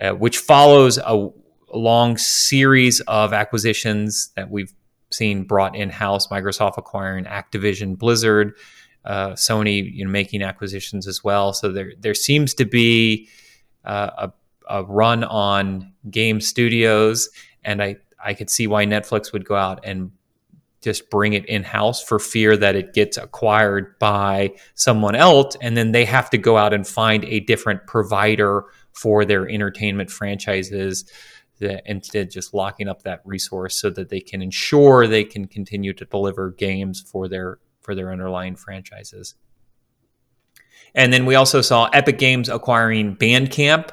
uh, 0.02 0.12
which 0.12 0.40
follows 0.40 0.98
a, 0.98 1.04
a, 1.04 1.30
long 1.74 2.18
series 2.18 3.00
of 3.02 3.34
acquisitions 3.34 4.30
that 4.36 4.50
we've 4.50 4.74
seen 5.12 5.44
brought 5.44 5.76
in 5.76 5.90
house. 5.90 6.28
Microsoft 6.28 6.78
acquiring 6.78 7.26
Activision, 7.26 7.98
Blizzard, 7.98 8.54
uh, 9.06 9.32
Sony, 9.32 9.94
you 9.94 10.06
know, 10.06 10.12
making 10.12 10.42
acquisitions 10.42 11.08
as 11.08 11.24
well. 11.24 11.54
So 11.54 11.72
there 11.72 11.94
there 12.00 12.14
seems 12.14 12.54
to 12.56 12.66
be 12.66 13.30
uh, 13.86 14.30
a, 14.70 14.80
a 14.80 14.84
run 14.84 15.24
on 15.24 15.94
game 16.10 16.42
studios, 16.42 17.30
and 17.64 17.82
I 17.82 17.98
I 18.24 18.34
could 18.34 18.50
see 18.50 18.68
why 18.68 18.86
Netflix 18.86 19.32
would 19.32 19.46
go 19.46 19.56
out 19.56 19.80
and 19.84 20.12
just 20.82 21.10
bring 21.10 21.34
it 21.34 21.46
in 21.46 21.64
house 21.64 22.04
for 22.04 22.20
fear 22.20 22.56
that 22.56 22.76
it 22.76 22.94
gets 22.94 23.18
acquired 23.18 23.98
by 24.00 24.54
someone 24.76 25.16
else. 25.16 25.58
And 25.62 25.76
then 25.76 25.92
they 25.92 26.06
have 26.06 26.30
to 26.30 26.38
go 26.38 26.56
out 26.56 26.74
and 26.74 26.88
find 26.88 27.26
a 27.26 27.40
different 27.42 27.88
provider 27.88 28.66
for 28.94 29.26
their 29.26 29.50
entertainment 29.50 30.12
franchises 30.12 31.10
instead 31.60 32.32
just 32.32 32.54
locking 32.54 32.88
up 32.88 33.04
that 33.04 33.22
resource 33.26 33.80
so 33.80 33.90
that 33.90 34.10
they 34.10 34.20
can 34.20 34.42
ensure 34.42 35.08
they 35.08 35.24
can 35.24 35.48
continue 35.48 35.94
to 35.94 36.06
deliver 36.06 36.52
games 36.52 37.02
for 37.02 37.28
their 37.28 37.60
for 37.82 37.96
their 37.96 38.12
underlying 38.12 38.56
franchises. 38.56 39.36
And 40.94 41.14
then 41.14 41.26
we 41.26 41.36
also 41.36 41.62
saw 41.62 41.86
Epic 41.94 42.18
Games 42.18 42.50
acquiring 42.50 43.16
Bandcamp. 43.16 43.90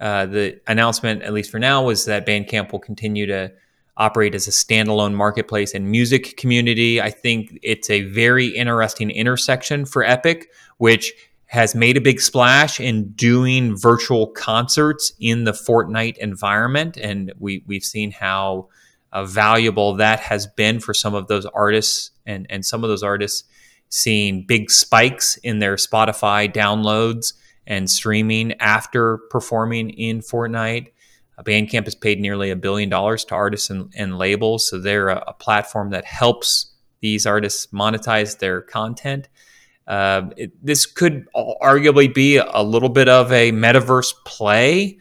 Uh, 0.00 0.26
the 0.26 0.60
announcement, 0.66 1.22
at 1.22 1.32
least 1.32 1.50
for 1.50 1.58
now, 1.58 1.84
was 1.84 2.04
that 2.06 2.26
Bandcamp 2.26 2.72
will 2.72 2.80
continue 2.80 3.26
to 3.26 3.52
operate 3.96 4.34
as 4.34 4.48
a 4.48 4.50
standalone 4.50 5.14
marketplace 5.14 5.74
and 5.74 5.90
music 5.90 6.36
community. 6.36 7.00
I 7.00 7.10
think 7.10 7.58
it's 7.62 7.88
a 7.90 8.02
very 8.02 8.48
interesting 8.48 9.10
intersection 9.10 9.84
for 9.84 10.02
Epic, 10.02 10.50
which 10.78 11.12
has 11.52 11.74
made 11.74 11.98
a 11.98 12.00
big 12.00 12.18
splash 12.18 12.80
in 12.80 13.10
doing 13.12 13.76
virtual 13.76 14.26
concerts 14.28 15.12
in 15.20 15.44
the 15.44 15.52
Fortnite 15.52 16.16
environment. 16.16 16.96
And 16.96 17.30
we, 17.38 17.62
we've 17.66 17.84
seen 17.84 18.10
how 18.10 18.70
uh, 19.12 19.26
valuable 19.26 19.94
that 19.96 20.18
has 20.18 20.46
been 20.46 20.80
for 20.80 20.94
some 20.94 21.14
of 21.14 21.26
those 21.26 21.44
artists 21.44 22.10
and, 22.24 22.46
and 22.48 22.64
some 22.64 22.82
of 22.84 22.88
those 22.88 23.02
artists 23.02 23.44
seeing 23.90 24.46
big 24.46 24.70
spikes 24.70 25.36
in 25.42 25.58
their 25.58 25.76
Spotify 25.76 26.50
downloads 26.50 27.34
and 27.66 27.90
streaming 27.90 28.54
after 28.54 29.18
performing 29.28 29.90
in 29.90 30.20
Fortnite. 30.20 30.88
Bandcamp 31.44 31.84
has 31.84 31.94
paid 31.94 32.18
nearly 32.18 32.50
a 32.50 32.56
billion 32.56 32.88
dollars 32.88 33.26
to 33.26 33.34
artists 33.34 33.68
and, 33.68 33.92
and 33.94 34.16
labels, 34.16 34.70
so 34.70 34.78
they're 34.78 35.08
a, 35.08 35.22
a, 35.26 35.34
platform 35.34 35.90
that 35.90 36.04
helps 36.04 36.72
these 37.00 37.26
artists 37.26 37.66
monetize 37.72 38.38
their 38.38 38.62
content. 38.62 39.28
Uh, 39.86 40.22
it, 40.36 40.52
this 40.64 40.86
could 40.86 41.26
arguably 41.34 42.12
be 42.12 42.36
a 42.36 42.62
little 42.62 42.88
bit 42.88 43.08
of 43.08 43.32
a 43.32 43.52
metaverse 43.52 44.14
play, 44.24 44.98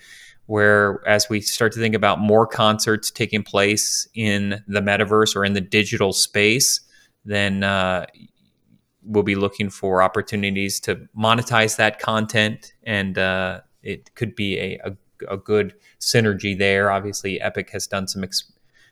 where 0.47 1.01
as 1.07 1.29
we 1.29 1.41
start 1.41 1.71
to 1.73 1.79
think 1.79 1.95
about 1.95 2.19
more 2.19 2.47
concerts 2.47 3.11
taking 3.11 3.43
place 3.43 4.07
in 4.15 4.63
the 4.67 4.81
metaverse 4.81 5.35
or 5.35 5.45
in 5.45 5.53
the 5.53 5.61
digital 5.61 6.11
space, 6.13 6.81
then 7.23 7.63
uh, 7.63 8.05
we'll 9.03 9.23
be 9.23 9.35
looking 9.35 9.69
for 9.69 10.01
opportunities 10.01 10.79
to 10.79 11.07
monetize 11.17 11.77
that 11.77 11.99
content, 11.99 12.73
and 12.83 13.17
uh, 13.17 13.61
it 13.83 14.13
could 14.15 14.35
be 14.35 14.57
a, 14.57 14.79
a 14.83 14.97
a 15.29 15.37
good 15.37 15.75
synergy 15.99 16.57
there. 16.57 16.89
Obviously, 16.89 17.39
Epic 17.39 17.69
has 17.69 17.85
done 17.85 18.07
some 18.07 18.23
ex- 18.23 18.51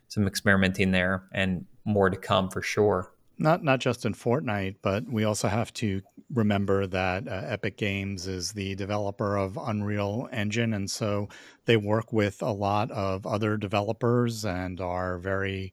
some 0.10 0.28
experimenting 0.28 0.92
there, 0.92 1.24
and 1.34 1.66
more 1.86 2.10
to 2.12 2.18
come 2.18 2.50
for 2.50 2.62
sure. 2.62 3.12
Not 3.42 3.64
not 3.64 3.80
just 3.80 4.06
in 4.06 4.14
Fortnite, 4.14 4.76
but 4.82 5.06
we 5.10 5.24
also 5.24 5.48
have 5.48 5.74
to 5.76 6.02
remember 6.34 6.86
that 6.88 7.26
uh, 7.26 7.42
Epic 7.46 7.78
Games 7.78 8.28
is 8.28 8.52
the 8.52 8.76
developer 8.76 9.38
of 9.38 9.58
Unreal 9.58 10.28
Engine, 10.34 10.74
and 10.74 10.92
so 10.92 11.30
they 11.66 11.78
work 11.78 12.12
with 12.12 12.42
a 12.42 12.52
lot 12.52 12.92
of 12.92 13.26
other 13.26 13.56
developers 13.56 14.44
and 14.44 14.82
are 14.82 15.18
very 15.20 15.72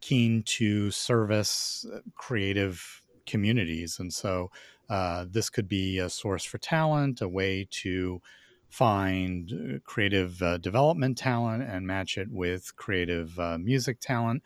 keen 0.00 0.44
to 0.44 0.92
service 0.92 1.84
uh, 1.92 1.98
creative 2.14 3.02
communities. 3.26 3.98
And 3.98 4.12
so 4.12 4.52
uh, 4.88 5.26
this 5.28 5.50
could 5.50 5.68
be 5.68 5.98
a 5.98 6.08
source 6.08 6.44
for 6.44 6.58
talent, 6.58 7.20
a 7.20 7.28
way 7.28 7.66
to 7.82 8.22
find 8.68 9.52
uh, 9.52 9.78
creative 9.84 10.40
uh, 10.40 10.58
development 10.58 11.18
talent 11.18 11.64
and 11.64 11.84
match 11.84 12.16
it 12.16 12.28
with 12.30 12.76
creative 12.76 13.38
uh, 13.40 13.58
music 13.58 13.98
talent. 14.00 14.42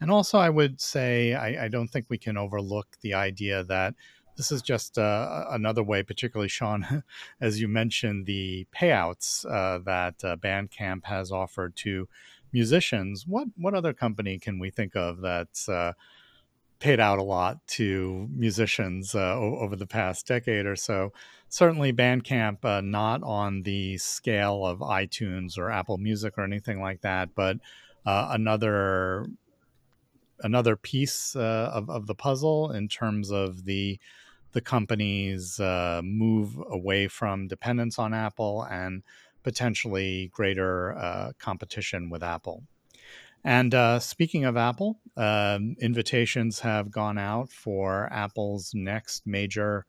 And 0.00 0.10
also, 0.10 0.38
I 0.38 0.50
would 0.50 0.80
say 0.80 1.34
I, 1.34 1.64
I, 1.64 1.68
don't 1.68 1.88
think 1.88 2.06
we 2.08 2.18
can 2.18 2.36
overlook 2.36 2.98
the 3.00 3.14
idea 3.14 3.64
that 3.64 3.94
this 4.36 4.52
is 4.52 4.60
just 4.62 4.98
uh, 4.98 5.46
another 5.50 5.82
way, 5.82 6.02
particularly 6.02 6.48
Shawn, 6.48 7.02
as 7.40 7.60
you 7.60 7.68
mentioned, 7.68 8.26
the 8.26 8.66
payouts 8.74 9.46
uh, 9.46 9.78
that 9.84 10.22
uh, 10.22 10.36
Bandcamp 10.36 11.04
has 11.04 11.32
offered 11.32 11.74
to 11.76 12.08
musicians. 12.52 13.26
What 13.26 13.48
what 13.56 13.74
other 13.74 13.92
company 13.92 14.38
can 14.38 14.58
we 14.58 14.70
think 14.70 14.94
of 14.94 15.20
that's 15.20 15.68
uh, 15.68 15.94
paid 16.78 17.00
out 17.00 17.18
a 17.18 17.22
lot 17.22 17.66
to 17.66 18.28
musicians 18.30 19.14
uh, 19.14 19.34
over 19.34 19.76
the 19.76 19.86
past 19.86 20.26
decade 20.26 20.66
or 20.66 20.76
so? 20.76 21.12
Certainly, 21.48 21.94
Bandcamp, 21.94 22.64
uh, 22.64 22.82
not 22.82 23.22
on 23.22 23.62
the 23.62 23.96
scale 23.96 24.66
of 24.66 24.80
iTunes 24.80 25.56
or 25.56 25.70
Apple 25.70 25.96
Music 25.96 26.34
or 26.36 26.44
anything 26.44 26.82
like 26.82 27.00
that, 27.00 27.30
but 27.34 27.56
another 28.04 29.26
another 30.40 30.76
piece 30.76 31.34
uh, 31.36 31.70
of, 31.72 31.88
of 31.90 32.06
the 32.06 32.14
puzzle 32.14 32.70
in 32.70 32.88
terms 32.88 33.30
of 33.30 33.64
the 33.64 33.98
the 34.52 34.60
company's 34.62 35.60
uh, 35.60 36.00
move 36.02 36.56
away 36.70 37.08
from 37.08 37.46
dependence 37.46 37.98
on 37.98 38.14
Apple 38.14 38.62
and 38.70 39.02
potentially 39.42 40.30
greater 40.32 40.96
uh, 40.96 41.32
competition 41.38 42.08
with 42.08 42.22
Apple. 42.22 42.62
And 43.44 43.74
uh, 43.74 44.00
speaking 44.00 44.44
of 44.44 44.56
Apple, 44.56 44.98
um, 45.16 45.76
invitations 45.78 46.60
have 46.60 46.90
gone 46.90 47.18
out 47.18 47.50
for 47.50 48.08
Apple's 48.10 48.72
next 48.74 49.26
major 49.26 49.84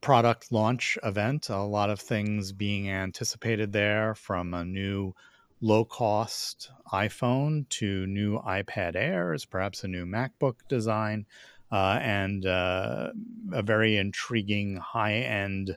product 0.00 0.50
launch 0.50 0.98
event. 1.02 1.48
A 1.48 1.58
lot 1.58 1.88
of 1.88 2.00
things 2.00 2.52
being 2.52 2.90
anticipated 2.90 3.72
there 3.72 4.14
from 4.14 4.54
a 4.54 4.64
new 4.64 5.14
low 5.60 5.84
cost 5.84 6.70
iPhone 6.92 7.68
to 7.68 8.06
new 8.06 8.38
iPad 8.40 8.96
Airs, 8.96 9.44
perhaps 9.44 9.84
a 9.84 9.88
new 9.88 10.06
MacBook 10.06 10.54
design, 10.68 11.26
uh, 11.70 11.98
and 12.00 12.46
uh, 12.46 13.10
a 13.52 13.62
very 13.62 13.96
intriguing 13.96 14.76
high 14.76 15.14
end 15.14 15.76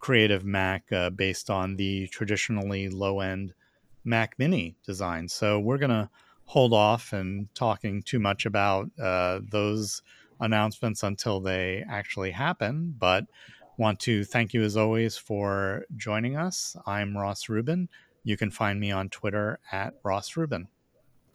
creative 0.00 0.44
Mac 0.44 0.90
uh, 0.92 1.10
based 1.10 1.50
on 1.50 1.76
the 1.76 2.06
traditionally 2.08 2.88
low 2.88 3.20
end 3.20 3.54
Mac 4.04 4.34
Mini 4.38 4.76
design. 4.84 5.28
So 5.28 5.58
we're 5.58 5.78
going 5.78 5.90
to 5.90 6.10
hold 6.44 6.72
off 6.72 7.12
and 7.12 7.52
talking 7.54 8.02
too 8.02 8.18
much 8.18 8.46
about 8.46 8.90
uh, 9.00 9.40
those 9.50 10.02
announcements 10.40 11.02
until 11.02 11.40
they 11.40 11.84
actually 11.88 12.30
happen. 12.30 12.94
But 12.98 13.24
want 13.76 14.00
to 14.00 14.24
thank 14.24 14.54
you 14.54 14.62
as 14.62 14.76
always 14.76 15.16
for 15.16 15.84
joining 15.96 16.36
us. 16.36 16.76
I'm 16.86 17.16
Ross 17.16 17.48
Rubin. 17.48 17.88
You 18.28 18.36
can 18.36 18.50
find 18.50 18.78
me 18.78 18.90
on 18.90 19.08
Twitter 19.08 19.58
at 19.72 19.94
Ross 20.04 20.36
Rubin. 20.36 20.68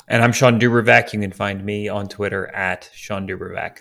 And 0.08 0.22
I'm 0.22 0.32
Shawn 0.32 0.60
DuBravac. 0.60 1.12
You 1.12 1.20
can 1.20 1.32
find 1.32 1.66
me 1.66 1.90
on 1.90 2.08
Twitter 2.08 2.54
at 2.54 2.88
Shawn 2.94 3.28
DuBravac. 3.28 3.80